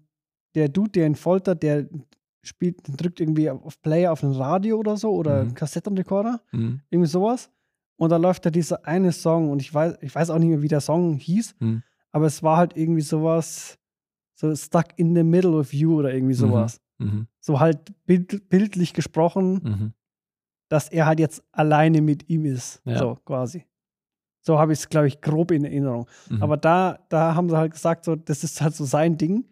der 0.55 0.69
Dude, 0.69 0.91
der 0.91 1.07
ihn 1.07 1.15
foltert, 1.15 1.63
der 1.63 1.89
spielt, 2.43 2.81
drückt 2.89 3.21
irgendwie 3.21 3.51
auf 3.51 3.81
Play 3.83 4.07
auf 4.09 4.23
ein 4.23 4.33
Radio 4.33 4.79
oder 4.79 4.97
so 4.97 5.13
oder 5.13 5.45
mhm. 5.45 5.55
Kassettenrekorder, 5.55 6.41
mhm. 6.53 6.81
irgendwie 6.91 7.09
sowas. 7.09 7.51
Und 7.97 8.11
da 8.11 8.17
läuft 8.17 8.47
da 8.47 8.51
dieser 8.51 8.87
eine 8.87 9.13
Song 9.13 9.51
und 9.51 9.61
ich 9.61 9.75
weiß, 9.75 9.99
ich 10.01 10.15
weiß 10.15 10.31
auch 10.31 10.39
nicht 10.39 10.49
mehr, 10.49 10.63
wie 10.63 10.69
der 10.69 10.81
Song 10.81 11.17
hieß, 11.17 11.57
hm. 11.59 11.83
aber 12.13 12.27
es 12.27 12.45
war 12.45 12.57
halt 12.57 12.77
irgendwie 12.77 13.01
sowas, 13.01 13.77
so 14.37 14.55
stuck 14.55 14.97
in 14.97 15.17
the 15.17 15.25
middle 15.25 15.59
of 15.59 15.73
you 15.73 15.99
oder 15.99 16.15
irgendwie 16.15 16.35
mhm. 16.35 16.39
sowas. 16.39 16.81
Mhm. 16.99 17.27
So 17.41 17.59
halt 17.59 17.93
bild, 18.07 18.49
bildlich 18.49 18.95
gesprochen, 18.95 19.53
mhm. 19.55 19.93
dass 20.69 20.89
er 20.89 21.07
halt 21.07 21.19
jetzt 21.19 21.43
alleine 21.51 22.01
mit 22.01 22.29
ihm 22.29 22.45
ist, 22.45 22.81
ja. 22.85 22.99
so 22.99 23.19
quasi. 23.25 23.65
So 24.41 24.61
habe 24.61 24.73
ich 24.73 24.79
es, 24.79 24.89
glaube 24.89 25.09
ich, 25.09 25.21
grob 25.21 25.51
in 25.51 25.65
Erinnerung. 25.65 26.07
Mhm. 26.31 26.43
Aber 26.43 26.57
da, 26.57 27.01
da 27.09 27.35
haben 27.35 27.49
sie 27.49 27.57
halt 27.57 27.73
gesagt, 27.73 28.05
so, 28.05 28.15
das 28.15 28.45
ist 28.45 28.61
halt 28.61 28.77
so 28.77 28.85
sein 28.85 29.19
Ding. 29.19 29.45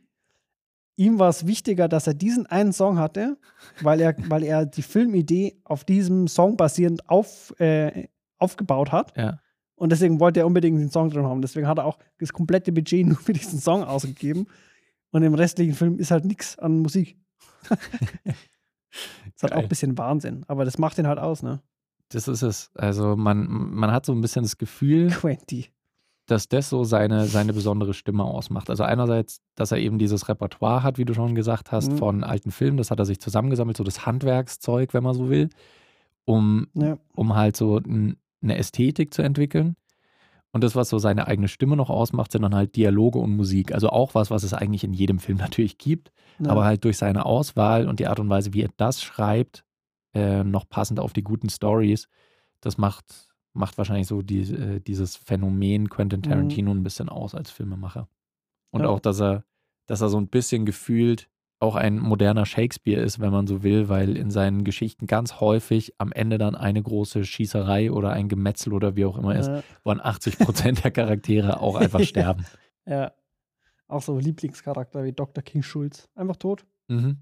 Ihm 0.97 1.19
war 1.19 1.29
es 1.29 1.47
wichtiger, 1.47 1.89
dass 1.89 2.07
er 2.07 2.15
diesen 2.15 2.47
einen 2.47 2.73
Song 2.73 2.99
hatte, 2.99 3.37
weil 3.83 4.01
er, 4.01 4.17
weil 4.29 4.43
er 4.43 4.65
die 4.65 4.83
Filmidee 4.83 5.61
auf 5.65 5.85
diesem 5.85 6.27
Song 6.27 6.57
basierend 6.57 7.09
auf, 7.09 7.55
äh, 7.61 8.09
aufgebaut 8.39 8.93
hat. 8.93 9.17
Ja. 9.17 9.39
Und 9.75 9.93
deswegen 9.93 10.21
wollte 10.21 10.41
er 10.41 10.47
unbedingt 10.47 10.81
den 10.81 10.91
Song 10.91 11.11
drin 11.11 11.27
haben. 11.27 11.43
Deswegen 11.43 11.69
hat 11.69 11.79
er 11.79 11.85
auch 11.85 11.99
das 12.19 12.33
komplette 12.33 12.73
Budget 12.73 13.07
nur 13.07 13.19
für 13.19 13.35
diesen 13.35 13.61
Song 13.61 13.85
ausgegeben. 13.85 14.47
Und 15.11 15.23
im 15.23 15.35
restlichen 15.35 15.75
Film 15.75 15.99
ist 15.99 16.11
halt 16.11 16.25
nichts 16.25 16.59
an 16.59 16.79
Musik. 16.79 17.19
das 17.69 19.43
hat 19.43 19.53
auch 19.53 19.63
ein 19.63 19.69
bisschen 19.69 19.99
Wahnsinn. 19.99 20.45
Aber 20.49 20.65
das 20.65 20.79
macht 20.79 20.99
ihn 20.99 21.07
halt 21.07 21.19
aus, 21.19 21.43
ne? 21.43 21.61
Das 22.09 22.29
ist 22.29 22.43
es. 22.43 22.71
Also 22.75 23.17
man, 23.17 23.47
man 23.49 23.93
hat 23.93 24.07
so 24.07 24.13
ein 24.13 24.21
bisschen 24.21 24.45
das 24.45 24.59
Gefühl, 24.59 25.11
20. 25.11 25.73
dass 26.27 26.49
das 26.49 26.69
so 26.69 26.85
seine, 26.85 27.27
seine 27.27 27.53
besondere 27.53 27.95
Stimme 27.95 28.25
ausmacht. 28.25 28.69
Also 28.71 28.83
einerseits, 28.83 29.41
dass 29.55 29.73
er 29.73 29.79
eben 29.79 29.99
dieses 29.99 30.29
Repertoire 30.29 30.83
hat, 30.83 30.99
wie 30.99 31.05
du 31.05 31.15
schon 31.15 31.35
gesagt 31.35 31.73
hast, 31.73 31.93
mhm. 31.93 31.99
von 31.99 32.25
alten 32.25 32.51
Filmen. 32.51 32.77
Das 32.77 32.91
hat 32.91 32.99
er 32.99 33.05
sich 33.05 33.21
zusammengesammelt, 33.21 33.77
so 33.77 33.85
das 33.85 34.07
Handwerkszeug, 34.07 34.93
wenn 34.93 35.05
man 35.05 35.15
so 35.15 35.31
will, 35.31 35.49
um, 36.25 36.67
ja. 36.75 36.99
um 37.15 37.35
halt 37.35 37.57
so 37.57 37.79
ein 37.79 38.17
eine 38.43 38.59
Ästhetik 38.59 39.13
zu 39.13 39.23
entwickeln. 39.23 39.77
Und 40.53 40.65
das, 40.65 40.75
was 40.75 40.89
so 40.89 40.99
seine 40.99 41.27
eigene 41.27 41.49
Stimme 41.49 41.77
noch 41.77 41.91
ausmacht, 41.91 42.33
sind 42.33 42.43
dann 42.43 42.55
halt 42.55 42.77
Dialoge 42.77 43.19
und 43.19 43.37
Musik. 43.37 43.73
Also 43.73 43.91
auch 43.91 44.15
was, 44.15 44.31
was 44.31 44.43
es 44.43 44.55
eigentlich 44.55 44.85
in 44.85 44.95
jedem 44.95 45.19
Film 45.19 45.39
natürlich 45.39 45.79
gibt, 45.79 46.13
ja. 46.39 46.51
aber 46.51 46.65
halt 46.65 46.85
durch 46.85 46.97
seine 46.97 47.27
Auswahl 47.27 47.89
und 47.89 48.01
die 48.01 48.07
Art 48.07 48.21
und 48.21 48.31
Weise, 48.31 48.55
wie 48.55 48.63
er 48.63 48.71
das 48.77 49.03
schreibt, 49.03 49.65
äh, 50.15 50.45
noch 50.45 50.69
passend 50.69 50.99
auf 50.99 51.13
die 51.13 51.23
guten 51.23 51.51
Stories, 51.51 52.09
das 52.61 52.79
macht, 52.79 53.05
macht 53.57 53.79
wahrscheinlich 53.79 54.07
so 54.07 54.23
die, 54.23 54.41
äh, 54.41 54.81
dieses 54.81 55.17
Phänomen 55.17 55.89
Quentin 55.89 56.21
mhm. 56.21 56.25
Tarantino 56.25 56.73
mhm. 56.73 56.81
ein 56.81 56.83
bisschen 56.85 57.09
aus 57.09 57.35
als 57.35 57.51
Filmemacher. 57.51 58.09
Und 58.71 58.83
ja. 58.83 58.89
auch, 58.89 59.01
dass 59.01 59.21
er, 59.21 59.45
dass 59.87 60.01
er 60.01 60.09
so 60.09 60.19
ein 60.19 60.29
bisschen 60.29 60.67
gefühlt 60.67 61.29
auch 61.59 61.75
ein 61.75 61.99
moderner 61.99 62.45
Shakespeare 62.45 63.01
ist, 63.01 63.19
wenn 63.19 63.33
man 63.33 63.47
so 63.47 63.63
will, 63.63 63.89
weil 63.89 64.17
in 64.17 64.31
seinen 64.31 64.63
Geschichten 64.63 65.07
ganz 65.07 65.41
häufig 65.41 65.95
am 65.97 66.13
Ende 66.13 66.37
dann 66.37 66.55
eine 66.55 66.83
große 66.83 67.25
Schießerei 67.25 67.91
oder 67.91 68.11
ein 68.11 68.29
Gemetzel 68.29 68.75
oder 68.75 68.95
wie 68.95 69.07
auch 69.07 69.17
immer 69.17 69.35
ja. 69.35 69.41
ist, 69.41 69.65
wo 69.83 69.91
an 69.91 70.01
80 70.01 70.39
Prozent 70.39 70.85
der 70.85 70.91
Charaktere 70.91 71.61
auch 71.61 71.77
einfach 71.77 72.03
sterben. 72.03 72.45
Ja. 72.85 73.13
Auch 73.89 74.03
so 74.03 74.19
Lieblingscharakter 74.19 75.05
wie 75.05 75.13
Dr. 75.13 75.43
King 75.43 75.63
Schulz. 75.63 76.09
Einfach 76.15 76.37
tot. 76.37 76.67
Mhm. 76.89 77.19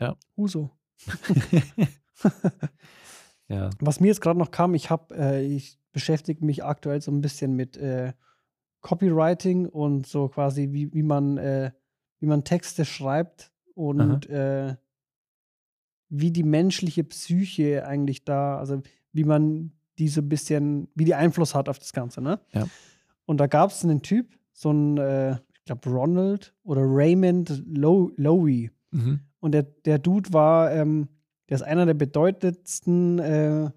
Ja. 0.00 0.16
Huso. 0.36 0.70
ja. 3.48 3.70
Was 3.80 4.00
mir 4.00 4.08
jetzt 4.08 4.20
gerade 4.20 4.38
noch 4.38 4.50
kam, 4.50 4.74
ich 4.74 4.90
habe, 4.90 5.14
äh, 5.16 5.44
ich 5.44 5.78
beschäftige 5.92 6.44
mich 6.44 6.64
aktuell 6.64 7.00
so 7.00 7.10
ein 7.10 7.20
bisschen 7.20 7.54
mit 7.54 7.76
äh, 7.76 8.12
Copywriting 8.80 9.66
und 9.66 10.06
so 10.06 10.28
quasi, 10.28 10.72
wie, 10.72 10.92
wie 10.92 11.02
man 11.02 11.38
äh, 11.38 11.70
wie 12.24 12.26
man 12.26 12.42
Texte 12.42 12.86
schreibt 12.86 13.52
und 13.74 14.30
äh, 14.30 14.76
wie 16.08 16.30
die 16.30 16.42
menschliche 16.42 17.04
Psyche 17.04 17.86
eigentlich 17.86 18.24
da, 18.24 18.58
also 18.58 18.82
wie 19.12 19.24
man 19.24 19.72
die 19.98 20.08
so 20.08 20.22
ein 20.22 20.28
bisschen, 20.30 20.88
wie 20.94 21.04
die 21.04 21.14
Einfluss 21.14 21.54
hat 21.54 21.68
auf 21.68 21.78
das 21.78 21.92
Ganze, 21.92 22.22
ne? 22.22 22.40
Ja. 22.52 22.66
Und 23.26 23.38
da 23.38 23.46
gab 23.46 23.70
es 23.70 23.84
einen 23.84 24.00
Typ, 24.00 24.38
so 24.52 24.70
ein, 24.72 24.96
äh, 24.96 25.32
ich 25.52 25.64
glaube 25.66 25.90
Ronald 25.90 26.54
oder 26.62 26.82
Raymond 26.82 27.62
Lowy. 27.66 28.70
Mhm. 28.90 29.20
Und 29.40 29.52
der, 29.52 29.64
der 29.64 29.98
Dude 29.98 30.32
war, 30.32 30.72
ähm, 30.72 31.08
der 31.48 31.56
ist 31.56 31.62
einer 31.62 31.86
der 31.86 31.94
bedeutendsten 31.94 33.18
äh, 33.18 33.70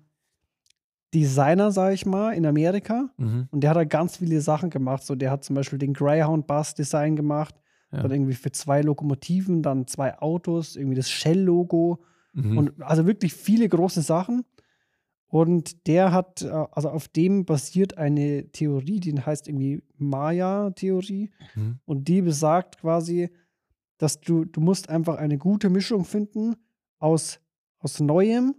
Designer, 1.13 1.71
sag 1.71 1.93
ich 1.93 2.06
mal, 2.06 2.34
in 2.34 2.45
Amerika. 2.45 3.10
Mhm. 3.17 3.47
Und 3.51 3.62
der 3.62 3.71
hat 3.71 3.77
da 3.77 3.84
ganz 3.84 4.17
viele 4.17 4.41
Sachen 4.41 4.69
gemacht. 4.69 5.03
So, 5.03 5.15
der 5.15 5.32
hat 5.32 5.43
zum 5.43 5.56
Beispiel 5.56 5.80
den 5.80 5.93
Greyhound 5.93 6.47
Bus 6.47 6.73
Design 6.73 7.15
gemacht. 7.15 7.56
Ja. 7.91 8.01
Dann 8.01 8.12
irgendwie 8.12 8.34
für 8.34 8.51
zwei 8.51 8.82
Lokomotiven, 8.82 9.63
dann 9.63 9.88
zwei 9.88 10.19
Autos, 10.19 10.75
irgendwie 10.75 10.95
das 10.95 11.10
Shell-Logo 11.10 12.03
mhm. 12.34 12.58
und 12.58 12.84
also 12.84 13.06
wirklich 13.06 13.34
viele 13.34 13.69
große 13.69 14.01
Sachen. 14.01 14.43
Und 15.30 15.88
der 15.88 16.12
hat, 16.12 16.41
äh, 16.41 16.49
also 16.71 16.89
auf 16.89 17.08
dem 17.08 17.45
basiert 17.45 17.97
eine 17.97 18.49
Theorie, 18.51 18.99
die 18.99 19.19
heißt 19.19 19.47
irgendwie 19.47 19.84
Maya-Theorie. 19.97 21.32
Mhm. 21.56 21.80
Und 21.86 22.08
die 22.08 22.21
besagt 22.21 22.80
quasi, 22.80 23.30
dass 23.97 24.19
du, 24.19 24.45
du 24.45 24.62
musst 24.62 24.89
einfach 24.89 25.17
eine 25.17 25.38
gute 25.38 25.69
Mischung 25.69 26.06
finden 26.06 26.56
aus, 26.99 27.39
aus 27.79 27.99
Neuem 27.99 28.55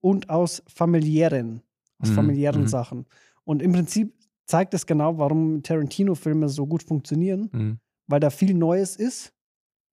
und 0.00 0.30
aus 0.30 0.62
Familiären. 0.66 1.62
aus 1.98 2.10
mhm. 2.10 2.14
familiären 2.14 2.62
mhm. 2.62 2.68
Sachen. 2.68 3.06
Und 3.44 3.62
im 3.62 3.72
Prinzip 3.72 4.14
zeigt 4.46 4.74
es 4.74 4.86
genau, 4.86 5.18
warum 5.18 5.62
Tarantino-Filme 5.62 6.48
so 6.48 6.66
gut 6.66 6.82
funktionieren, 6.82 7.48
mhm. 7.52 7.78
weil 8.06 8.20
da 8.20 8.30
viel 8.30 8.54
Neues 8.54 8.96
ist. 8.96 9.32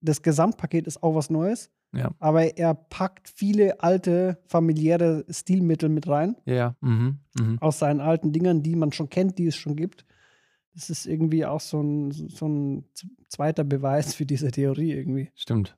Das 0.01 0.21
Gesamtpaket 0.21 0.87
ist 0.87 1.03
auch 1.03 1.15
was 1.15 1.29
Neues. 1.29 1.71
Ja. 1.91 2.11
Aber 2.19 2.57
er 2.57 2.75
packt 2.75 3.29
viele 3.29 3.81
alte 3.81 4.41
familiäre 4.45 5.25
Stilmittel 5.29 5.89
mit 5.89 6.07
rein. 6.07 6.35
Ja. 6.45 6.75
Mhm. 6.81 7.19
Mhm. 7.39 7.57
Aus 7.59 7.79
seinen 7.79 7.99
alten 7.99 8.31
Dingern, 8.31 8.61
die 8.61 8.75
man 8.75 8.91
schon 8.91 9.09
kennt, 9.09 9.37
die 9.39 9.47
es 9.47 9.55
schon 9.55 9.75
gibt. 9.75 10.05
Das 10.73 10.89
ist 10.89 11.07
irgendwie 11.07 11.45
auch 11.45 11.59
so 11.59 11.81
ein, 11.81 12.11
so 12.11 12.47
ein 12.47 12.85
zweiter 13.27 13.63
Beweis 13.63 14.13
für 14.13 14.25
diese 14.25 14.51
Theorie 14.51 14.93
irgendwie. 14.93 15.31
Stimmt. 15.35 15.77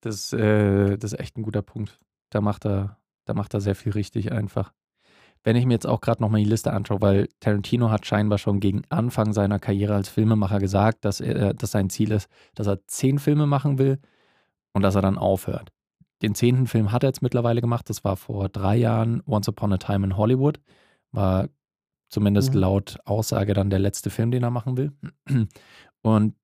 Das, 0.00 0.32
äh, 0.32 0.96
das 0.96 1.12
ist 1.12 1.20
echt 1.20 1.36
ein 1.36 1.42
guter 1.42 1.62
Punkt. 1.62 2.00
Da 2.32 2.40
macht 2.40 2.64
er, 2.64 2.96
da 3.26 3.34
macht 3.34 3.52
er 3.54 3.60
sehr 3.60 3.74
viel 3.74 3.92
richtig 3.92 4.32
einfach. 4.32 4.72
Wenn 5.44 5.56
ich 5.56 5.66
mir 5.66 5.74
jetzt 5.74 5.86
auch 5.86 6.00
gerade 6.00 6.22
nochmal 6.22 6.40
die 6.42 6.48
Liste 6.48 6.72
anschaue, 6.72 7.00
weil 7.00 7.28
Tarantino 7.40 7.90
hat 7.90 8.06
scheinbar 8.06 8.38
schon 8.38 8.60
gegen 8.60 8.82
Anfang 8.88 9.32
seiner 9.32 9.58
Karriere 9.58 9.94
als 9.94 10.08
Filmemacher 10.08 10.58
gesagt, 10.60 11.04
dass, 11.04 11.20
er, 11.20 11.52
dass 11.52 11.72
sein 11.72 11.90
Ziel 11.90 12.12
ist, 12.12 12.28
dass 12.54 12.68
er 12.68 12.86
zehn 12.86 13.18
Filme 13.18 13.46
machen 13.46 13.78
will 13.78 13.98
und 14.72 14.82
dass 14.82 14.94
er 14.94 15.02
dann 15.02 15.18
aufhört. 15.18 15.70
Den 16.22 16.34
zehnten 16.34 16.66
Film 16.66 16.92
hat 16.92 17.02
er 17.02 17.08
jetzt 17.08 17.22
mittlerweile 17.22 17.60
gemacht. 17.60 17.90
Das 17.90 18.04
war 18.04 18.16
vor 18.16 18.48
drei 18.48 18.76
Jahren 18.76 19.22
Once 19.26 19.48
Upon 19.48 19.72
a 19.72 19.78
Time 19.78 20.06
in 20.06 20.16
Hollywood. 20.16 20.60
War 21.10 21.48
zumindest 22.08 22.54
mhm. 22.54 22.60
laut 22.60 22.98
Aussage 23.04 23.52
dann 23.52 23.68
der 23.68 23.80
letzte 23.80 24.08
Film, 24.08 24.30
den 24.30 24.44
er 24.44 24.50
machen 24.50 24.76
will. 24.76 24.92
Und 26.02 26.30
äh, 26.30 26.41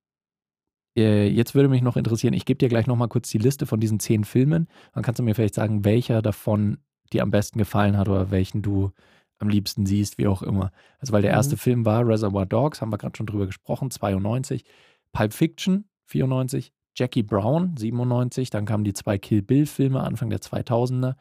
jetzt 0.99 1.55
würde 1.55 1.69
mich 1.69 1.83
noch 1.83 1.97
interessieren, 1.97 2.35
ich 2.35 2.45
gebe 2.45 2.59
dir 2.59 2.69
gleich 2.69 2.87
nochmal 2.87 3.09
kurz 3.09 3.31
die 3.31 3.39
Liste 3.39 3.67
von 3.67 3.81
diesen 3.81 4.01
zehn 4.01 4.25
Filmen. 4.25 4.69
Dann 4.95 5.03
kannst 5.03 5.19
du 5.19 5.23
mir 5.23 5.35
vielleicht 5.35 5.55
sagen, 5.55 5.85
welcher 5.85 6.23
davon 6.23 6.79
dir 7.13 7.23
am 7.23 7.31
besten 7.31 7.59
gefallen 7.59 7.97
hat 7.97 8.09
oder 8.09 8.31
welchen 8.31 8.63
du 8.63 8.91
am 9.39 9.49
liebsten 9.49 9.87
siehst, 9.87 10.19
wie 10.19 10.27
auch 10.27 10.43
immer. 10.43 10.73
Also, 10.99 11.13
weil 11.13 11.23
der 11.23 11.31
erste 11.31 11.55
mhm. 11.55 11.61
Film 11.61 11.85
war 11.85 12.07
Reservoir 12.07 12.47
Dogs, 12.47 12.81
haben 12.81 12.91
wir 12.91 12.99
gerade 12.99 13.17
schon 13.17 13.27
drüber 13.27 13.47
gesprochen, 13.47 13.91
92. 13.91 14.65
Pulp 15.13 15.33
Fiction, 15.33 15.85
94. 16.07 16.73
Jackie 16.97 17.23
Brown, 17.23 17.77
97. 17.77 18.51
Dann 18.51 18.67
kamen 18.67 18.85
die 18.85 18.93
zwei 18.93 19.19
Kill 19.19 19.43
Bill-Filme 19.43 20.03
Anfang 20.03 20.31
der 20.31 20.41
2000er. 20.41 21.15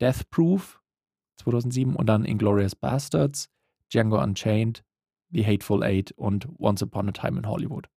Death 0.00 0.30
Proof, 0.30 0.80
2007. 1.38 1.96
Und 1.96 2.06
dann 2.06 2.24
Inglorious 2.24 2.76
Bastards, 2.76 3.48
Django 3.92 4.22
Unchained, 4.22 4.84
The 5.30 5.44
Hateful 5.44 5.82
Eight 5.82 6.12
und 6.12 6.48
Once 6.58 6.82
Upon 6.82 7.08
a 7.08 7.12
Time 7.12 7.38
in 7.38 7.46
Hollywood. 7.46 7.88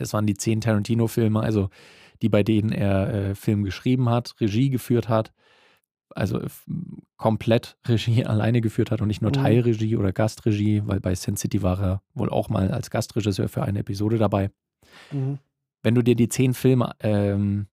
Das 0.00 0.12
waren 0.12 0.26
die 0.26 0.34
zehn 0.34 0.60
Tarantino-Filme, 0.60 1.40
also 1.40 1.70
die, 2.22 2.28
bei 2.28 2.42
denen 2.42 2.72
er 2.72 3.12
äh, 3.12 3.34
Film 3.34 3.64
geschrieben 3.64 4.08
hat, 4.08 4.34
Regie 4.40 4.70
geführt 4.70 5.08
hat, 5.08 5.32
also 6.14 6.40
komplett 7.16 7.76
Regie 7.86 8.24
alleine 8.26 8.60
geführt 8.60 8.90
hat 8.90 9.00
und 9.00 9.08
nicht 9.08 9.22
nur 9.22 9.30
mhm. 9.30 9.42
Teilregie 9.42 9.96
oder 9.96 10.12
Gastregie, 10.12 10.82
weil 10.86 11.00
bei 11.00 11.14
Sin 11.14 11.36
City 11.36 11.62
war 11.62 11.80
er 11.80 12.02
wohl 12.14 12.30
auch 12.30 12.48
mal 12.48 12.70
als 12.70 12.90
Gastregisseur 12.90 13.48
für 13.48 13.62
eine 13.62 13.80
Episode 13.80 14.18
dabei. 14.18 14.50
Mhm. 15.10 15.38
Wenn 15.82 15.94
du 15.94 16.02
dir 16.02 16.16
die 16.16 16.28
zehn 16.28 16.54
Filme 16.54 16.92
ähm, 17.00 17.66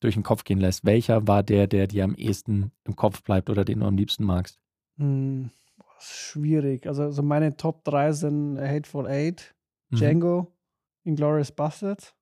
durch 0.00 0.14
den 0.14 0.22
Kopf 0.22 0.44
gehen 0.44 0.58
lässt, 0.58 0.84
welcher 0.84 1.28
war 1.28 1.42
der, 1.42 1.66
der 1.66 1.86
dir 1.86 2.04
am 2.04 2.14
ehesten 2.14 2.72
im 2.84 2.96
Kopf 2.96 3.22
bleibt 3.22 3.50
oder 3.50 3.64
den 3.64 3.80
du 3.80 3.86
am 3.86 3.96
liebsten 3.96 4.24
magst? 4.24 4.58
Mhm. 4.96 5.50
Schwierig. 6.00 6.88
Also, 6.88 7.04
also 7.04 7.22
meine 7.22 7.56
Top 7.56 7.84
3 7.84 8.12
sind 8.12 8.58
Hateful 8.58 9.06
Eight, 9.06 9.54
mhm. 9.90 9.96
Django, 9.96 10.52
Inglourious 11.04 11.52
Bastards. 11.52 12.14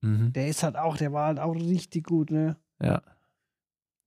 Mhm. 0.00 0.32
Der 0.32 0.48
ist 0.48 0.62
halt 0.62 0.76
auch, 0.76 0.96
der 0.96 1.12
war 1.12 1.26
halt 1.26 1.40
auch 1.40 1.54
richtig 1.54 2.06
gut, 2.06 2.30
ne? 2.30 2.56
Ja. 2.82 3.02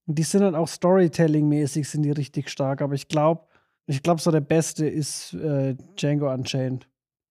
Und 0.05 0.17
die 0.17 0.23
sind 0.23 0.43
halt 0.43 0.55
auch 0.55 0.67
Storytelling-mäßig 0.67 1.88
sind 1.88 2.03
die 2.03 2.12
richtig 2.12 2.49
stark, 2.49 2.81
aber 2.81 2.93
ich 2.93 3.07
glaube, 3.07 3.47
ich 3.88 4.03
glaube, 4.03 4.21
so 4.21 4.31
der 4.31 4.41
beste 4.41 4.88
ist 4.88 5.33
äh, 5.33 5.75
Django 5.99 6.31
Unchained. 6.31 6.88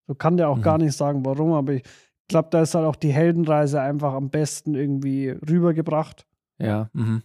So 0.07 0.14
kann 0.14 0.37
der 0.37 0.48
auch 0.48 0.59
mhm. 0.59 0.62
gar 0.62 0.79
nicht 0.79 0.96
sagen, 0.96 1.24
warum, 1.24 1.52
aber 1.52 1.74
ich 1.74 1.83
glaube, 2.29 2.48
da 2.50 2.62
ist 2.62 2.74
halt 2.74 2.87
auch 2.87 2.96
die 2.96 3.12
Heldenreise 3.12 3.81
einfach 3.81 4.14
am 4.14 4.31
besten 4.31 4.74
irgendwie 4.74 5.31
rübergebracht. 5.31 6.26
Ja, 6.59 6.90
mhm. 6.92 7.22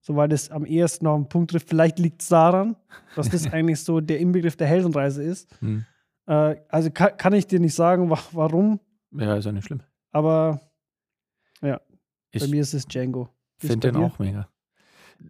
Soweit 0.00 0.32
es 0.32 0.50
am 0.50 0.64
ehesten 0.64 1.04
noch 1.04 1.14
einen 1.14 1.28
Punkt 1.28 1.50
trifft. 1.50 1.68
Vielleicht 1.68 1.98
liegt 1.98 2.22
es 2.22 2.28
daran, 2.28 2.76
dass 3.14 3.28
das 3.28 3.46
eigentlich 3.52 3.82
so 3.82 4.00
der 4.00 4.18
Inbegriff 4.20 4.56
der 4.56 4.66
Heldenreise 4.66 5.22
ist. 5.22 5.60
Mhm. 5.62 5.84
Äh, 6.28 6.56
also 6.68 6.90
kann, 6.90 7.16
kann, 7.16 7.32
ich 7.32 7.46
dir 7.46 7.58
nicht 7.58 7.74
sagen, 7.74 8.10
wa 8.10 8.18
warum. 8.32 8.80
Ja, 9.12 9.36
ist 9.36 9.46
ja 9.46 9.52
nicht 9.52 9.64
schlimm. 9.64 9.80
Aber 10.12 10.60
ja, 11.62 11.80
ich 12.30 12.42
bei 12.42 12.48
mir 12.48 12.60
ist 12.60 12.74
es 12.74 12.86
Django. 12.86 13.30
Finde 13.56 13.90
den 13.90 14.02
auch 14.02 14.18
mega. 14.18 14.48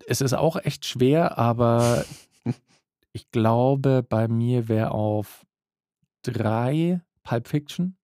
Es 0.06 0.20
ist 0.20 0.34
auch 0.34 0.56
echt 0.56 0.84
schwer, 0.84 1.38
aber 1.38 2.04
ich 3.12 3.30
glaube, 3.30 4.04
bei 4.06 4.28
mir 4.28 4.68
wäre 4.68 4.90
auf 4.90 5.46
drei 6.22 7.00
Pulp 7.22 7.46
Fiction, 7.46 7.96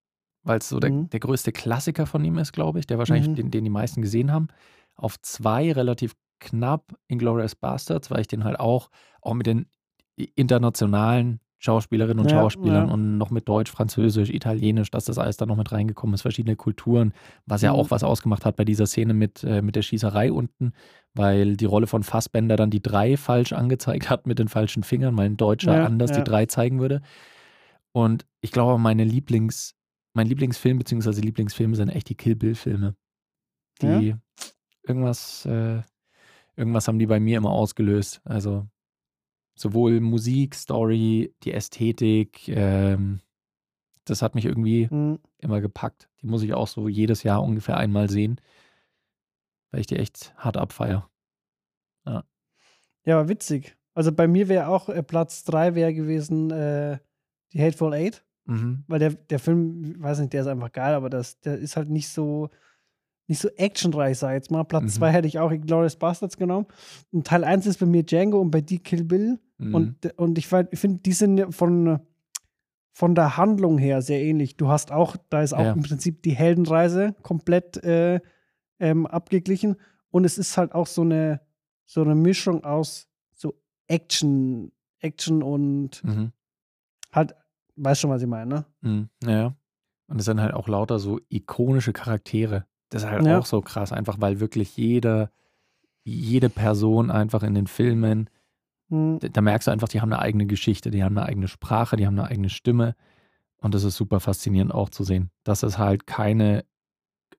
weil 0.44 0.59
es 0.59 0.68
so 0.68 0.78
der, 0.78 0.92
mhm. 0.92 1.11
der 1.11 1.20
größte 1.20 1.52
Klassiker 1.52 2.07
von 2.07 2.24
ihm 2.24 2.38
ist, 2.38 2.52
glaube 2.52 2.78
ich, 2.78 2.87
der 2.87 2.98
wahrscheinlich 2.98 3.28
mhm. 3.28 3.35
den, 3.35 3.50
den 3.50 3.64
die 3.64 3.70
meisten 3.70 4.02
gesehen 4.02 4.33
haben. 4.33 4.48
Auf 4.94 5.20
zwei 5.20 5.72
relativ 5.72 6.14
knapp 6.38 6.96
Inglourious 7.09 7.57
Bastards, 7.57 8.11
weil 8.11 8.20
ich 8.20 8.28
den 8.28 8.44
halt 8.44 8.61
auch, 8.61 8.90
auch 9.20 9.35
mit 9.35 9.46
den 9.46 9.66
internationalen 10.37 11.40
Schauspielerinnen 11.64 12.22
und 12.22 12.31
ja, 12.31 12.40
Schauspielern 12.40 12.88
ja. 12.88 12.92
und 12.92 13.16
noch 13.16 13.31
mit 13.31 13.48
Deutsch, 13.48 13.70
Französisch, 13.70 14.29
Italienisch, 14.29 14.90
dass 14.90 15.07
das 15.07 15.16
alles 15.16 15.38
da 15.38 15.46
noch 15.46 15.57
mit 15.57 15.72
reingekommen 15.72 16.12
ist, 16.12 16.20
verschiedene 16.20 16.57
Kulturen, 16.57 17.14
was 17.46 17.62
ja 17.62 17.72
mhm. 17.72 17.79
auch 17.79 17.90
was 17.90 18.05
ausgemacht 18.05 18.44
hat 18.44 18.57
bei 18.57 18.66
dieser 18.66 18.87
Szene 18.87 19.14
mit, 19.14 19.42
äh, 19.44 19.62
mit 19.62 19.74
der 19.74 19.81
Schießerei 19.81 20.31
unten, 20.31 20.72
weil 21.14 21.57
die 21.57 21.64
Rolle 21.64 21.87
von 21.87 22.03
Fassbender 22.03 22.57
dann 22.57 22.68
die 22.68 22.83
drei 22.83 23.16
falsch 23.16 23.55
angezeigt 23.55 24.11
hat 24.11 24.27
mit 24.27 24.38
den 24.38 24.48
falschen 24.48 24.83
Fingern, 24.83 25.16
weil 25.16 25.24
ein 25.24 25.38
Deutscher 25.38 25.74
ja, 25.74 25.87
anders 25.87 26.12
die 26.12 26.22
drei 26.22 26.44
zeigen 26.44 26.81
würde. 26.81 27.00
Und 27.92 28.27
ich 28.42 28.53
glaube, 28.53 28.79
meine 28.79 29.05
Lieblings, 29.05 29.74
mein 30.12 30.27
Lieblingsfilm 30.27 30.77
bzw. 30.77 31.22
Lieblingsfilme 31.22 31.77
sind 31.77 31.88
echt 31.88 32.11
die 32.11 32.14
Kill 32.14 32.37
Bill-Filme. 32.37 32.94
Die 33.81 34.14
irgendwas, 34.87 35.46
äh, 35.46 35.81
irgendwas 36.57 36.88
haben 36.88 36.98
die 36.98 37.07
bei 37.07 37.20
mir 37.20 37.38
immer 37.38 37.53
ausgelöst. 37.53 38.20
Also 38.24 38.66
sowohl 39.55 40.01
Musik, 40.01 40.55
Story, 40.55 41.35
die 41.43 41.53
Ästhetik, 41.53 42.49
ähm, 42.49 43.21
das 44.05 44.23
hat 44.23 44.35
mich 44.35 44.45
irgendwie 44.45 44.88
mhm. 44.90 45.19
immer 45.38 45.61
gepackt. 45.61 46.09
Die 46.21 46.27
muss 46.27 46.43
ich 46.43 46.55
auch 46.55 46.69
so 46.69 46.88
jedes 46.88 47.23
Jahr 47.23 47.43
ungefähr 47.43 47.77
einmal 47.77 48.11
sehen, 48.11 48.40
weil 49.71 49.81
ich 49.81 49.87
die 49.87 49.97
echt 49.97 50.35
hart 50.37 50.57
abfeier. 50.57 51.09
Ja, 52.07 52.25
ja 53.05 53.19
aber 53.19 53.29
witzig. 53.29 53.77
Also 53.95 54.12
bei 54.12 54.27
mir 54.27 54.49
wäre 54.49 54.69
auch 54.69 54.88
äh, 54.88 55.03
Platz 55.03 55.45
3 55.45 55.75
wäre 55.75 55.95
gewesen 55.95 56.51
äh, 56.51 56.99
die 57.53 57.62
Hateful 57.62 57.95
Eight. 57.95 58.25
Mhm. 58.47 58.85
Weil 58.88 58.99
der, 58.99 59.11
der 59.11 59.38
Film, 59.38 59.95
weiß 60.03 60.19
nicht, 60.19 60.33
der 60.33 60.43
ist 60.43 60.49
einfach 60.49 60.73
geil, 60.73 60.95
aber 60.95 61.09
das, 61.09 61.40
der 61.40 61.59
ist 61.59 61.77
halt 61.77 61.88
nicht 61.88 62.09
so, 62.09 62.51
nicht 63.27 63.40
so 63.40 63.49
actionreich, 63.49 64.19
sag 64.19 64.31
ich 64.31 64.35
jetzt 64.35 64.51
mal. 64.51 64.64
Platz 64.64 64.95
2 64.95 65.09
mhm. 65.09 65.12
hätte 65.12 65.29
ich 65.29 65.38
auch 65.38 65.51
Glorious 65.51 65.97
Bastards 65.97 66.37
genommen. 66.37 66.67
Und 67.11 67.27
Teil 67.27 67.45
1 67.45 67.67
ist 67.67 67.79
bei 67.79 67.87
mir 67.87 68.03
Django 68.03 68.40
und 68.40 68.51
bei 68.51 68.61
dir 68.61 68.81
Kill 68.81 69.05
Bill. 69.05 69.38
Mhm. 69.59 69.75
Und, 69.75 70.19
und 70.19 70.38
ich, 70.38 70.53
ich 70.53 70.79
finde, 70.79 71.01
die 71.03 71.12
sind 71.12 71.55
von, 71.55 72.01
von 72.93 73.14
der 73.14 73.37
Handlung 73.37 73.79
her 73.79 74.03
sehr 74.03 74.23
ähnlich. 74.23 74.57
Du 74.57 74.69
hast 74.69 74.93
auch, 74.93 75.17
da 75.31 75.43
ist 75.43 75.53
auch 75.53 75.64
ja. 75.64 75.73
im 75.73 75.83
Prinzip 75.83 76.23
die 76.23 76.35
Heldenreise 76.35 77.14
komplett 77.23 77.83
äh, 77.85 78.21
ähm, 78.79 79.07
abgeglichen. 79.07 79.77
Und 80.11 80.25
es 80.25 80.38
ist 80.38 80.57
halt 80.57 80.73
auch 80.75 80.87
so 80.87 81.03
eine, 81.03 81.40
so 81.87 82.03
eine 82.03 82.14
Mischung 82.14 82.64
aus 82.64 83.09
so 83.35 83.55
Action, 83.87 84.73
Action 85.01 85.43
und 85.43 86.03
mhm. 86.05 86.33
halt, 87.12 87.35
weißt 87.77 88.01
schon, 88.01 88.11
was 88.11 88.23
ich 88.23 88.29
meine, 88.29 88.47
ne? 88.47 88.67
Mhm. 88.81 89.09
Ja. 89.25 89.57
Und 90.07 90.19
es 90.19 90.27
sind 90.27 90.40
halt 90.40 90.55
auch 90.55 90.69
lauter 90.69 90.99
so 90.99 91.19
ikonische 91.29 91.93
Charaktere. 91.93 92.67
Das 92.90 93.03
ist 93.03 93.09
halt 93.09 93.27
ja. 93.27 93.38
auch 93.38 93.47
so 93.47 93.61
krass, 93.61 93.93
einfach 93.93 94.21
weil 94.21 94.38
wirklich 94.38 94.77
jeder, 94.77 95.31
jede 96.05 96.51
Person 96.51 97.11
einfach 97.11 97.43
in 97.43 97.55
den 97.55 97.67
Filmen 97.67 98.31
Mhm. 98.94 99.18
Da 99.20 99.40
merkst 99.40 99.68
du 99.68 99.72
einfach, 99.72 99.88
die 99.88 100.00
haben 100.00 100.12
eine 100.12 100.22
eigene 100.22 100.46
Geschichte, 100.46 100.90
die 100.90 101.02
haben 101.02 101.18
eine 101.18 101.26
eigene 101.26 101.48
Sprache, 101.48 101.96
die 101.96 102.07
haben 102.07 102.18
eine 102.18 102.28
eigene 102.28 102.48
Stimme. 102.48 102.94
Und 103.59 103.74
das 103.74 103.85
ist 103.85 103.96
super 103.96 104.20
faszinierend 104.20 104.72
auch 104.72 104.90
zu 104.90 105.04
sehen, 105.04 105.30
dass 105.42 105.62
es 105.62 105.78
halt 105.78 106.07
keine 106.07 106.64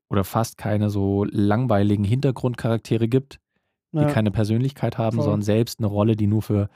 oder 0.09 0.23
fast 0.23 0.57
keine 0.57 0.89
so 0.89 1.23
langweiligen 1.23 2.03
Hintergrundcharaktere 2.03 3.07
gibt, 3.07 3.39
die 3.91 3.99
ja. 3.99 4.05
keine 4.11 4.31
Persönlichkeit 4.31 4.97
haben, 4.97 5.17
Voll. 5.17 5.23
sondern 5.23 5.41
selbst 5.41 5.79
eine 5.79 5.87
Rolle, 5.87 6.15
die 6.15 6.27
nur 6.27 6.41
für 6.41 6.69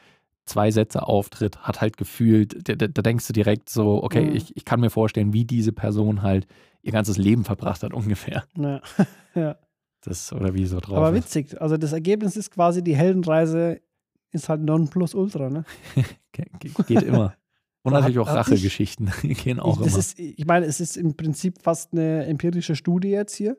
zwei 0.45 0.71
Sätze 0.71 1.07
auftritt, 1.07 1.57
hat 1.59 1.81
halt 1.81 1.97
gefühlt, 1.97 2.67
da, 2.67 2.75
da, 2.75 2.87
da 2.87 3.01
denkst 3.01 3.27
du 3.27 3.33
direkt 3.33 3.69
so, 3.69 4.03
okay, 4.03 4.25
mhm. 4.25 4.35
ich, 4.35 4.55
ich 4.57 4.65
kann 4.65 4.79
mir 4.79 4.89
vorstellen, 4.89 5.33
wie 5.33 5.45
diese 5.45 5.71
Person 5.71 6.21
halt 6.21 6.47
ihr 6.81 6.91
ganzes 6.91 7.17
Leben 7.17 7.43
verbracht 7.43 7.83
hat, 7.83 7.93
ungefähr. 7.93 8.43
Ja. 8.57 8.81
ja. 9.35 9.55
Das, 10.01 10.31
oder 10.31 10.53
wie 10.53 10.65
so 10.65 10.79
drauf. 10.79 10.97
Aber 10.97 11.13
witzig, 11.13 11.61
also 11.61 11.75
das 11.75 11.91
Ergebnis 11.91 12.37
ist 12.37 12.51
quasi 12.51 12.83
die 12.83 12.95
Heldenreise 12.95 13.81
ist 14.31 14.49
halt 14.49 14.61
Nonplusultra, 14.61 15.49
ne? 15.49 15.65
Geht 16.31 17.03
immer. 17.03 17.35
Und 17.81 17.93
natürlich 17.93 18.19
auch 18.19 18.27
Rachegeschichten 18.27 19.11
gehen 19.23 19.59
auch 19.59 19.79
ich, 19.81 19.87
immer. 19.87 19.97
Ist, 19.97 20.19
ich 20.19 20.45
meine, 20.45 20.65
es 20.65 20.79
ist 20.79 20.97
im 20.97 21.15
Prinzip 21.15 21.61
fast 21.61 21.93
eine 21.93 22.25
empirische 22.25 22.75
Studie 22.75 23.09
jetzt 23.09 23.35
hier. 23.35 23.57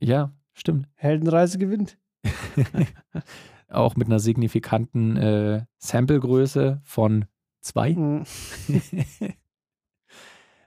Ja, 0.00 0.32
stimmt. 0.54 0.88
Heldenreise 0.94 1.58
gewinnt. 1.58 1.98
auch 3.68 3.96
mit 3.96 4.06
einer 4.06 4.20
signifikanten 4.20 5.16
äh, 5.16 5.64
Samplegröße 5.78 6.80
von 6.84 7.26
zwei. 7.60 7.94
Mhm. 7.94 8.24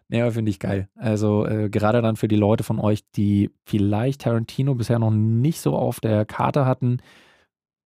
Ja, 0.09 0.29
finde 0.29 0.51
ich 0.51 0.59
geil. 0.59 0.89
Also 0.95 1.45
äh, 1.45 1.69
gerade 1.69 2.01
dann 2.01 2.17
für 2.17 2.27
die 2.27 2.35
Leute 2.35 2.65
von 2.65 2.79
euch, 2.79 3.09
die 3.11 3.49
vielleicht 3.63 4.21
Tarantino 4.21 4.75
bisher 4.75 4.99
noch 4.99 5.11
nicht 5.11 5.61
so 5.61 5.77
auf 5.77 6.01
der 6.01 6.25
Karte 6.25 6.65
hatten, 6.65 6.97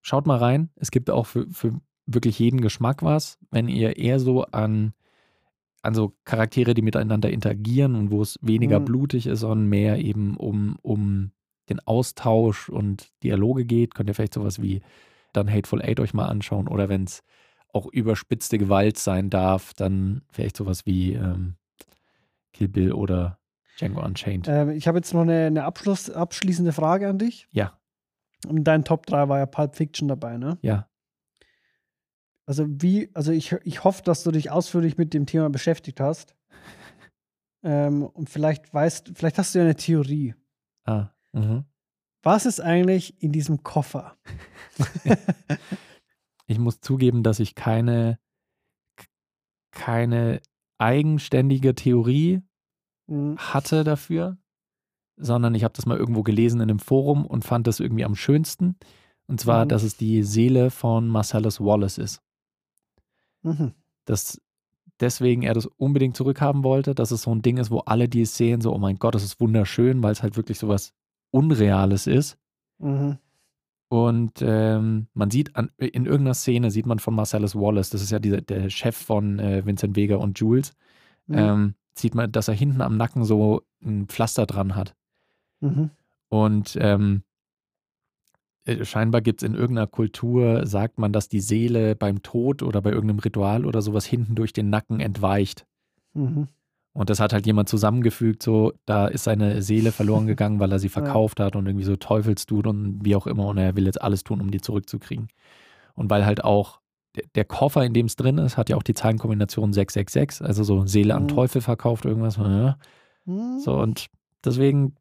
schaut 0.05 0.27
mal 0.27 0.37
rein. 0.37 0.69
Es 0.75 0.91
gibt 0.91 1.09
auch 1.09 1.25
für, 1.25 1.47
für 1.49 1.81
wirklich 2.05 2.37
jeden 2.37 2.61
Geschmack 2.61 3.01
was. 3.01 3.39
Wenn 3.49 3.67
ihr 3.67 3.97
eher 3.97 4.19
so 4.19 4.43
an, 4.45 4.93
an 5.81 5.95
so 5.95 6.13
Charaktere, 6.25 6.75
die 6.75 6.83
miteinander 6.83 7.31
interagieren 7.31 7.95
und 7.95 8.11
wo 8.11 8.21
es 8.21 8.37
weniger 8.41 8.79
mhm. 8.79 8.85
blutig 8.85 9.25
ist, 9.25 9.39
sondern 9.39 9.67
mehr 9.67 9.97
eben 9.97 10.37
um, 10.37 10.77
um 10.83 11.31
den 11.69 11.79
Austausch 11.79 12.69
und 12.69 13.09
Dialoge 13.23 13.65
geht, 13.65 13.95
könnt 13.95 14.07
ihr 14.07 14.13
vielleicht 14.13 14.35
sowas 14.35 14.61
wie 14.61 14.81
dann 15.33 15.51
Hateful 15.51 15.81
Eight 15.81 15.99
euch 15.99 16.13
mal 16.13 16.27
anschauen. 16.27 16.67
Oder 16.67 16.87
wenn 16.87 17.05
es 17.05 17.23
auch 17.73 17.87
überspitzte 17.87 18.59
Gewalt 18.59 18.99
sein 18.99 19.31
darf, 19.31 19.73
dann 19.73 20.21
vielleicht 20.31 20.55
sowas 20.55 20.85
wie 20.85 21.13
ähm, 21.13 21.55
Kill 22.53 22.67
Bill 22.67 22.93
oder 22.93 23.39
Django 23.79 24.05
Unchained. 24.05 24.47
Ähm, 24.47 24.69
ich 24.69 24.87
habe 24.87 24.99
jetzt 24.99 25.13
noch 25.15 25.21
eine, 25.21 25.47
eine 25.47 25.63
Abschluss, 25.63 26.11
abschließende 26.11 26.73
Frage 26.73 27.09
an 27.09 27.17
dich. 27.17 27.47
Ja. 27.51 27.73
In 28.49 28.63
deinen 28.63 28.83
Top 28.83 29.05
3 29.05 29.29
war 29.29 29.39
ja 29.39 29.45
Pulp 29.45 29.75
Fiction 29.75 30.07
dabei, 30.07 30.37
ne? 30.37 30.57
Ja. 30.61 30.89
Also 32.45 32.65
wie, 32.67 33.09
also 33.13 33.31
ich, 33.31 33.53
ich 33.63 33.83
hoffe, 33.83 34.03
dass 34.03 34.23
du 34.23 34.31
dich 34.31 34.51
ausführlich 34.51 34.97
mit 34.97 35.13
dem 35.13 35.25
Thema 35.25 35.49
beschäftigt 35.49 35.99
hast. 35.99 36.35
ähm, 37.63 38.03
und 38.03 38.29
vielleicht 38.29 38.73
weißt, 38.73 39.11
vielleicht 39.15 39.37
hast 39.37 39.55
du 39.55 39.59
ja 39.59 39.65
eine 39.65 39.75
Theorie. 39.75 40.35
Ah. 40.83 41.09
Mhm. 41.31 41.65
Was 42.21 42.45
ist 42.45 42.59
eigentlich 42.59 43.21
in 43.21 43.31
diesem 43.31 43.63
Koffer? 43.63 44.17
ich 46.47 46.59
muss 46.59 46.81
zugeben, 46.81 47.23
dass 47.23 47.39
ich 47.39 47.55
keine, 47.55 48.19
keine 49.71 50.41
eigenständige 50.77 51.75
Theorie 51.75 52.41
mhm. 53.07 53.37
hatte 53.37 53.83
dafür, 53.83 54.37
sondern 55.17 55.55
ich 55.55 55.63
habe 55.63 55.73
das 55.73 55.85
mal 55.85 55.97
irgendwo 55.97 56.23
gelesen 56.23 56.61
in 56.61 56.69
einem 56.69 56.79
Forum 56.79 57.25
und 57.25 57.45
fand 57.45 57.67
das 57.67 57.79
irgendwie 57.79 58.05
am 58.05 58.15
schönsten. 58.15 58.75
Und 59.27 59.39
zwar, 59.39 59.65
mhm. 59.65 59.69
dass 59.69 59.83
es 59.83 59.97
die 59.97 60.23
Seele 60.23 60.69
von 60.69 61.07
Marcellus 61.07 61.59
Wallace 61.59 61.97
ist. 61.97 62.21
Mhm. 63.43 63.73
Dass 64.05 64.41
deswegen 64.99 65.43
er 65.43 65.53
das 65.53 65.65
unbedingt 65.65 66.15
zurückhaben 66.15 66.63
wollte, 66.63 66.95
dass 66.95 67.11
es 67.11 67.23
so 67.23 67.33
ein 67.33 67.41
Ding 67.41 67.57
ist, 67.57 67.71
wo 67.71 67.79
alle, 67.79 68.07
die 68.07 68.21
es 68.21 68.35
sehen, 68.37 68.61
so, 68.61 68.73
oh 68.73 68.77
mein 68.77 68.97
Gott, 68.97 69.15
das 69.15 69.23
ist 69.23 69.39
wunderschön, 69.39 70.03
weil 70.03 70.11
es 70.11 70.23
halt 70.23 70.37
wirklich 70.37 70.59
so 70.59 70.67
was 70.67 70.93
Unreales 71.31 72.07
ist. 72.07 72.37
Mhm. 72.79 73.17
Und 73.87 74.41
ähm, 74.41 75.07
man 75.13 75.29
sieht 75.29 75.55
an, 75.55 75.69
in 75.77 76.05
irgendeiner 76.05 76.33
Szene, 76.33 76.71
sieht 76.71 76.85
man 76.85 76.99
von 76.99 77.13
Marcellus 77.13 77.55
Wallace, 77.55 77.91
das 77.91 78.01
ist 78.01 78.11
ja 78.11 78.19
dieser, 78.19 78.41
der 78.41 78.69
Chef 78.69 78.95
von 78.95 79.39
äh, 79.39 79.65
Vincent 79.65 79.95
Vega 79.95 80.15
und 80.15 80.39
Jules, 80.39 80.73
mhm. 81.27 81.37
ähm, 81.37 81.75
sieht 81.93 82.15
man, 82.15 82.31
dass 82.31 82.47
er 82.47 82.55
hinten 82.55 82.81
am 82.81 82.97
Nacken 82.97 83.23
so 83.23 83.61
ein 83.83 84.07
Pflaster 84.07 84.45
dran 84.45 84.75
hat. 84.75 84.95
Mhm. 85.61 85.89
Und 86.29 86.77
ähm, 86.79 87.23
äh, 88.65 88.83
scheinbar 88.83 89.21
gibt 89.21 89.41
es 89.41 89.47
in 89.47 89.55
irgendeiner 89.55 89.87
Kultur, 89.87 90.65
sagt 90.65 90.99
man, 90.99 91.13
dass 91.13 91.29
die 91.29 91.39
Seele 91.39 91.95
beim 91.95 92.23
Tod 92.23 92.63
oder 92.63 92.81
bei 92.81 92.91
irgendeinem 92.91 93.19
Ritual 93.19 93.65
oder 93.65 93.81
sowas 93.81 94.05
hinten 94.05 94.35
durch 94.35 94.53
den 94.53 94.69
Nacken 94.69 94.99
entweicht. 94.99 95.65
Mhm. 96.13 96.47
Und 96.93 97.09
das 97.09 97.19
hat 97.19 97.33
halt 97.33 97.45
jemand 97.45 97.67
zusammengefügt, 97.67 98.41
so, 98.41 98.71
da 98.85 99.07
ist 99.07 99.25
seine 99.25 99.61
Seele 99.61 99.91
verloren 99.91 100.27
gegangen, 100.27 100.59
weil 100.59 100.71
er 100.71 100.79
sie 100.79 100.89
verkauft 100.89 101.39
ja. 101.39 101.45
hat 101.45 101.55
und 101.55 101.67
irgendwie 101.67 101.85
so 101.85 101.95
Teufelstut 101.95 102.67
und 102.67 103.03
wie 103.03 103.15
auch 103.15 103.27
immer 103.27 103.47
und 103.47 103.57
er 103.57 103.75
will 103.75 103.85
jetzt 103.85 104.01
alles 104.01 104.23
tun, 104.23 104.41
um 104.41 104.49
die 104.49 104.61
zurückzukriegen. 104.61 105.27
Und 105.93 106.09
weil 106.09 106.25
halt 106.25 106.43
auch 106.43 106.79
der 107.35 107.45
Koffer, 107.45 107.83
in 107.85 107.93
dem 107.93 108.07
es 108.07 108.15
drin 108.15 108.37
ist, 108.37 108.57
hat 108.57 108.69
ja 108.69 108.75
auch 108.75 108.83
die 108.83 108.93
Zahlenkombination 108.93 109.73
666, 109.73 110.45
also 110.45 110.63
so 110.63 110.85
Seele 110.85 111.15
an 111.15 111.23
mhm. 111.23 111.29
Teufel 111.29 111.61
verkauft, 111.61 112.05
irgendwas. 112.05 112.37
Ja. 112.37 112.77
Mhm. 113.25 113.59
So, 113.59 113.77
und 113.77 114.07
deswegen 114.43 114.95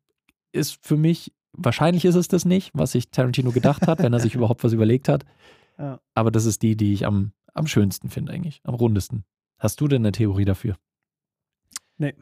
ist 0.55 0.85
für 0.85 0.97
mich, 0.97 1.33
wahrscheinlich 1.53 2.05
ist 2.05 2.15
es 2.15 2.29
das 2.29 2.45
nicht, 2.45 2.71
was 2.75 2.93
sich 2.93 3.11
Tarantino 3.11 3.51
gedacht 3.51 3.87
hat, 3.87 3.99
wenn 4.01 4.13
er 4.13 4.21
sich 4.21 4.35
überhaupt 4.37 4.65
was 4.65 4.73
überlegt 4.73 5.09
hat. 5.09 5.25
Ja. 5.79 6.01
Aber 6.15 6.31
das 6.31 6.45
ist 6.45 6.63
die, 6.63 6.77
die 6.77 6.93
ich 6.93 7.07
am, 7.07 7.33
am 7.53 7.67
schönsten 7.67 8.09
finde, 8.09 8.33
eigentlich, 8.33 8.61
am 8.65 8.75
rundesten. 8.75 9.25
Hast 9.59 9.81
du 9.81 9.89
denn 9.89 10.03
eine 10.03 10.13
Theorie 10.13 10.45
dafür? 10.45 10.77
Nee. 11.97 12.15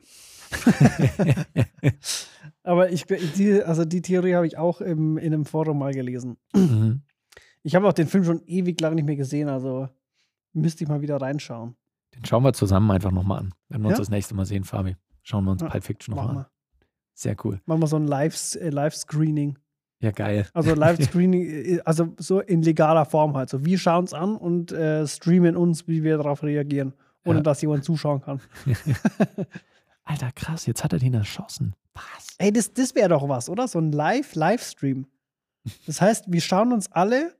Aber 2.62 2.90
ich, 2.90 3.06
die, 3.06 3.62
also 3.62 3.84
die 3.84 4.02
Theorie 4.02 4.34
habe 4.34 4.46
ich 4.46 4.58
auch 4.58 4.80
im, 4.80 5.18
in 5.18 5.32
einem 5.32 5.44
Forum 5.44 5.78
mal 5.78 5.92
gelesen. 5.92 6.36
Mhm. 6.54 7.02
Ich 7.62 7.74
habe 7.74 7.88
auch 7.88 7.92
den 7.92 8.06
Film 8.06 8.24
schon 8.24 8.42
ewig 8.46 8.80
lang 8.80 8.94
nicht 8.94 9.04
mehr 9.04 9.16
gesehen, 9.16 9.48
also 9.48 9.88
müsste 10.52 10.84
ich 10.84 10.88
mal 10.88 11.00
wieder 11.00 11.20
reinschauen. 11.20 11.76
Den 12.14 12.24
schauen 12.24 12.44
wir 12.44 12.52
zusammen 12.52 12.90
einfach 12.90 13.10
nochmal 13.10 13.40
an. 13.40 13.54
Wenn 13.68 13.80
wir 13.82 13.88
ja? 13.88 13.94
uns 13.94 13.98
das 13.98 14.10
nächste 14.10 14.34
Mal 14.34 14.44
sehen, 14.44 14.64
Fabi. 14.64 14.96
Schauen 15.22 15.44
wir 15.44 15.52
uns 15.52 15.62
ja, 15.62 15.68
Pulp 15.68 15.84
Fiction 15.84 16.14
nochmal 16.14 16.36
an. 16.36 16.46
Sehr 17.14 17.36
cool. 17.44 17.60
Machen 17.66 17.82
wir 17.82 17.86
so 17.86 17.96
ein 17.96 18.06
äh, 18.10 18.70
Live-Screening. 18.70 19.58
ja, 20.00 20.10
geil. 20.10 20.46
Also 20.54 20.74
Live-Screening, 20.74 21.42
äh, 21.42 21.80
also 21.84 22.14
so 22.18 22.40
in 22.40 22.62
legaler 22.62 23.04
Form 23.04 23.36
halt. 23.36 23.50
So, 23.50 23.64
wir 23.64 23.78
schauen 23.78 24.04
es 24.04 24.14
an 24.14 24.36
und 24.36 24.72
äh, 24.72 25.06
streamen 25.06 25.56
uns, 25.56 25.86
wie 25.88 26.02
wir 26.02 26.16
darauf 26.16 26.42
reagieren 26.42 26.94
ohne 27.24 27.38
ja. 27.38 27.42
dass 27.42 27.62
jemand 27.62 27.84
zuschauen 27.84 28.20
kann. 28.20 28.40
Alter, 30.04 30.32
krass, 30.32 30.66
jetzt 30.66 30.82
hat 30.82 30.92
er 30.92 30.98
den 30.98 31.14
erschossen. 31.14 31.74
Was? 31.94 32.34
Ey, 32.38 32.52
das, 32.52 32.72
das 32.72 32.94
wäre 32.94 33.10
doch 33.10 33.28
was, 33.28 33.48
oder? 33.48 33.68
So 33.68 33.78
ein 33.78 33.92
Live-Livestream. 33.92 35.06
Das 35.86 36.00
heißt, 36.00 36.32
wir 36.32 36.40
schauen 36.40 36.72
uns 36.72 36.90
alle 36.90 37.36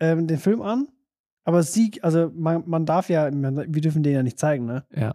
ähm, 0.00 0.26
den 0.26 0.38
Film 0.38 0.62
an, 0.62 0.88
aber 1.44 1.62
sie, 1.62 2.02
also 2.02 2.32
man, 2.34 2.64
man 2.66 2.84
darf 2.84 3.08
ja, 3.08 3.30
wir 3.32 3.80
dürfen 3.80 4.02
den 4.02 4.14
ja 4.14 4.22
nicht 4.22 4.38
zeigen, 4.38 4.64
ne? 4.64 4.84
Ja. 4.90 5.14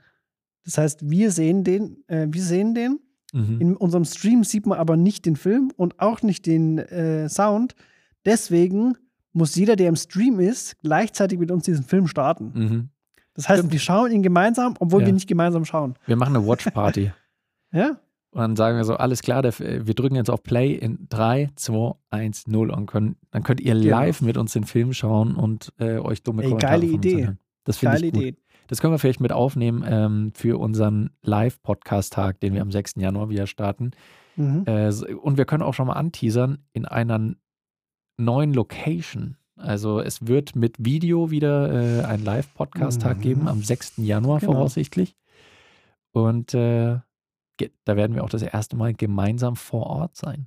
Das 0.65 0.77
heißt, 0.77 1.09
wir 1.09 1.31
sehen 1.31 1.63
den, 1.63 2.03
äh, 2.07 2.27
wir 2.29 2.43
sehen 2.43 2.75
den. 2.75 2.99
Mhm. 3.33 3.61
In 3.61 3.75
unserem 3.75 4.05
Stream 4.05 4.43
sieht 4.43 4.65
man 4.65 4.77
aber 4.79 4.97
nicht 4.97 5.25
den 5.25 5.35
Film 5.35 5.71
und 5.75 5.99
auch 5.99 6.21
nicht 6.21 6.45
den 6.45 6.79
äh, 6.79 7.29
Sound. 7.29 7.75
Deswegen 8.25 8.95
muss 9.33 9.55
jeder, 9.55 9.75
der 9.75 9.89
im 9.89 9.95
Stream 9.95 10.39
ist, 10.39 10.79
gleichzeitig 10.79 11.39
mit 11.39 11.51
uns 11.51 11.63
diesen 11.63 11.83
Film 11.83 12.07
starten. 12.07 12.51
Mhm. 12.53 12.89
Das 13.33 13.47
heißt, 13.47 13.59
Stimmt. 13.59 13.73
wir 13.73 13.79
schauen 13.79 14.11
ihn 14.11 14.23
gemeinsam, 14.23 14.73
obwohl 14.79 15.01
ja. 15.01 15.07
wir 15.07 15.13
nicht 15.13 15.27
gemeinsam 15.27 15.63
schauen. 15.63 15.95
Wir 16.05 16.15
machen 16.15 16.35
eine 16.35 16.45
Watch 16.45 16.69
Party. 16.71 17.11
ja. 17.71 17.99
Und 18.31 18.41
dann 18.41 18.55
sagen 18.55 18.77
wir 18.77 18.83
so, 18.83 18.95
alles 18.95 19.21
klar, 19.21 19.43
wir 19.43 19.93
drücken 19.95 20.15
jetzt 20.15 20.29
auf 20.29 20.43
Play 20.43 20.73
in 20.73 21.07
3, 21.09 21.49
2, 21.55 21.93
1, 22.11 22.47
0 22.47 22.69
und 22.69 22.85
können, 22.85 23.15
dann 23.31 23.41
könnt 23.43 23.59
ihr 23.59 23.73
genau. 23.73 23.89
live 23.89 24.21
mit 24.21 24.37
uns 24.37 24.53
den 24.53 24.65
Film 24.65 24.93
schauen 24.93 25.35
und 25.35 25.73
äh, 25.79 25.97
euch 25.97 26.21
dumme 26.21 26.43
Ey, 26.43 26.49
Kommentare 26.49 26.79
geile 26.79 26.91
Idee. 26.91 27.31
Das 27.63 27.77
finde 27.77 28.05
ich 28.05 28.13
gut. 28.13 28.21
Idee. 28.21 28.37
Das 28.69 28.81
können 28.81 28.93
wir 28.93 28.99
vielleicht 28.99 29.19
mit 29.19 29.31
aufnehmen 29.31 29.83
ähm, 29.85 30.31
für 30.35 30.59
unseren 30.59 31.09
Live-Podcast-Tag, 31.23 32.39
den 32.39 32.53
wir 32.53 32.61
am 32.61 32.71
6. 32.71 32.95
Januar 32.97 33.29
wieder 33.29 33.47
starten. 33.47 33.91
Mhm. 34.35 34.63
Äh, 34.67 34.93
und 35.15 35.37
wir 35.37 35.45
können 35.45 35.63
auch 35.63 35.73
schon 35.73 35.87
mal 35.87 35.93
anteasern 35.93 36.59
in 36.71 36.85
einer 36.85 37.33
neuen 38.17 38.53
Location. 38.53 39.37
Also 39.55 39.99
es 39.99 40.27
wird 40.27 40.55
mit 40.55 40.85
Video 40.85 41.31
wieder 41.31 41.71
äh, 41.71 42.05
einen 42.05 42.23
Live-Podcast-Tag 42.23 43.17
mhm. 43.17 43.21
geben, 43.21 43.47
am 43.47 43.63
6. 43.63 43.93
Januar 43.97 44.39
genau. 44.39 44.53
voraussichtlich. 44.53 45.15
Und 46.11 46.53
äh, 46.53 46.99
da 47.85 47.95
werden 47.95 48.15
wir 48.15 48.23
auch 48.23 48.29
das 48.29 48.43
erste 48.43 48.75
Mal 48.75 48.93
gemeinsam 48.93 49.55
vor 49.55 49.87
Ort 49.87 50.15
sein. 50.15 50.45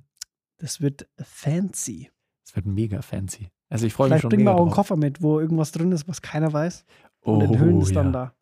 Das 0.59 0.79
wird 0.79 1.09
fancy. 1.21 2.09
Das 2.45 2.55
wird 2.55 2.67
mega 2.67 3.01
fancy. 3.01 3.49
Also 3.69 3.85
ich 3.85 3.93
freue 3.93 4.09
mich 4.09 4.21
schon 4.21 4.29
bringen 4.29 4.45
wir 4.45 4.55
auch 4.55 4.61
einen 4.61 4.71
Koffer 4.71 4.95
mit, 4.95 5.21
wo 5.21 5.41
irgendwas 5.41 5.73
drin 5.73 5.91
ist, 5.91 6.07
was 6.07 6.21
keiner 6.21 6.53
weiß. 6.53 6.85
Und 7.23 7.37
oh, 7.37 7.41
enthüllen 7.41 7.81
es 7.81 7.91
dann 7.91 8.13
da. 8.13 8.33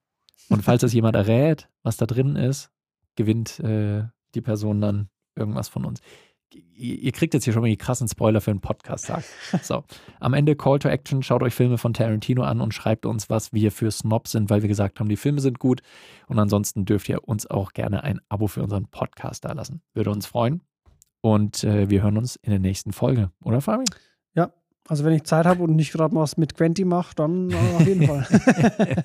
Und 0.49 0.63
falls 0.63 0.81
das 0.81 0.93
jemand 0.93 1.15
errät, 1.15 1.69
was 1.83 1.97
da 1.97 2.05
drin 2.05 2.35
ist, 2.35 2.71
gewinnt 3.15 3.59
äh, 3.59 4.03
die 4.35 4.41
Person 4.41 4.81
dann 4.81 5.09
irgendwas 5.35 5.69
von 5.69 5.85
uns 5.85 6.01
ihr 6.53 7.11
kriegt 7.11 7.33
jetzt 7.33 7.43
hier 7.43 7.53
schon 7.53 7.61
mal 7.61 7.69
die 7.69 7.77
krassen 7.77 8.07
Spoiler 8.07 8.41
für 8.41 8.51
einen 8.51 8.61
Podcast. 8.61 9.05
Sagt. 9.05 9.25
So, 9.63 9.83
am 10.19 10.33
Ende 10.33 10.55
Call 10.55 10.79
to 10.79 10.89
Action, 10.89 11.23
schaut 11.23 11.43
euch 11.43 11.53
Filme 11.53 11.77
von 11.77 11.93
Tarantino 11.93 12.43
an 12.43 12.61
und 12.61 12.73
schreibt 12.73 13.05
uns, 13.05 13.29
was 13.29 13.53
wir 13.53 13.71
für 13.71 13.91
Snobs 13.91 14.31
sind, 14.31 14.49
weil 14.49 14.61
wir 14.61 14.69
gesagt 14.69 14.99
haben, 14.99 15.09
die 15.09 15.17
Filme 15.17 15.41
sind 15.41 15.59
gut. 15.59 15.81
Und 16.27 16.39
ansonsten 16.39 16.85
dürft 16.85 17.07
ihr 17.09 17.27
uns 17.27 17.49
auch 17.49 17.73
gerne 17.73 18.03
ein 18.03 18.19
Abo 18.29 18.47
für 18.47 18.63
unseren 18.63 18.87
Podcast 18.87 19.45
da 19.45 19.53
lassen. 19.53 19.81
Würde 19.93 20.11
uns 20.11 20.25
freuen. 20.25 20.61
Und 21.21 21.63
äh, 21.63 21.89
wir 21.89 22.01
hören 22.01 22.17
uns 22.17 22.35
in 22.37 22.49
der 22.49 22.59
nächsten 22.59 22.93
Folge, 22.93 23.31
oder 23.43 23.61
Fabi? 23.61 23.85
Also 24.87 25.05
wenn 25.05 25.13
ich 25.13 25.23
Zeit 25.23 25.45
habe 25.45 25.63
und 25.63 25.75
nicht 25.75 25.91
gerade 25.93 26.15
was 26.15 26.37
mit 26.37 26.55
Quenty 26.55 26.85
mache, 26.85 27.15
dann 27.15 27.51
äh, 27.51 27.55
auf 27.55 27.85
jeden 27.87 28.07
Fall. 28.07 28.27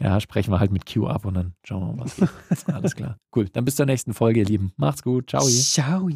ja, 0.00 0.20
sprechen 0.20 0.52
wir 0.52 0.60
halt 0.60 0.70
mit 0.70 0.86
Q 0.92 1.06
ab 1.06 1.24
und 1.24 1.34
dann 1.34 1.54
schauen 1.64 1.80
wir 1.80 1.92
mal, 1.96 2.04
was 2.04 2.64
geht. 2.66 2.74
Alles 2.74 2.94
klar. 2.94 3.16
Cool. 3.34 3.48
Dann 3.48 3.64
bis 3.64 3.76
zur 3.76 3.86
nächsten 3.86 4.14
Folge, 4.14 4.40
ihr 4.40 4.46
Lieben. 4.46 4.72
Macht's 4.76 5.02
gut. 5.02 5.30
Ciao. 5.30 5.44
Ciao. 5.44 6.08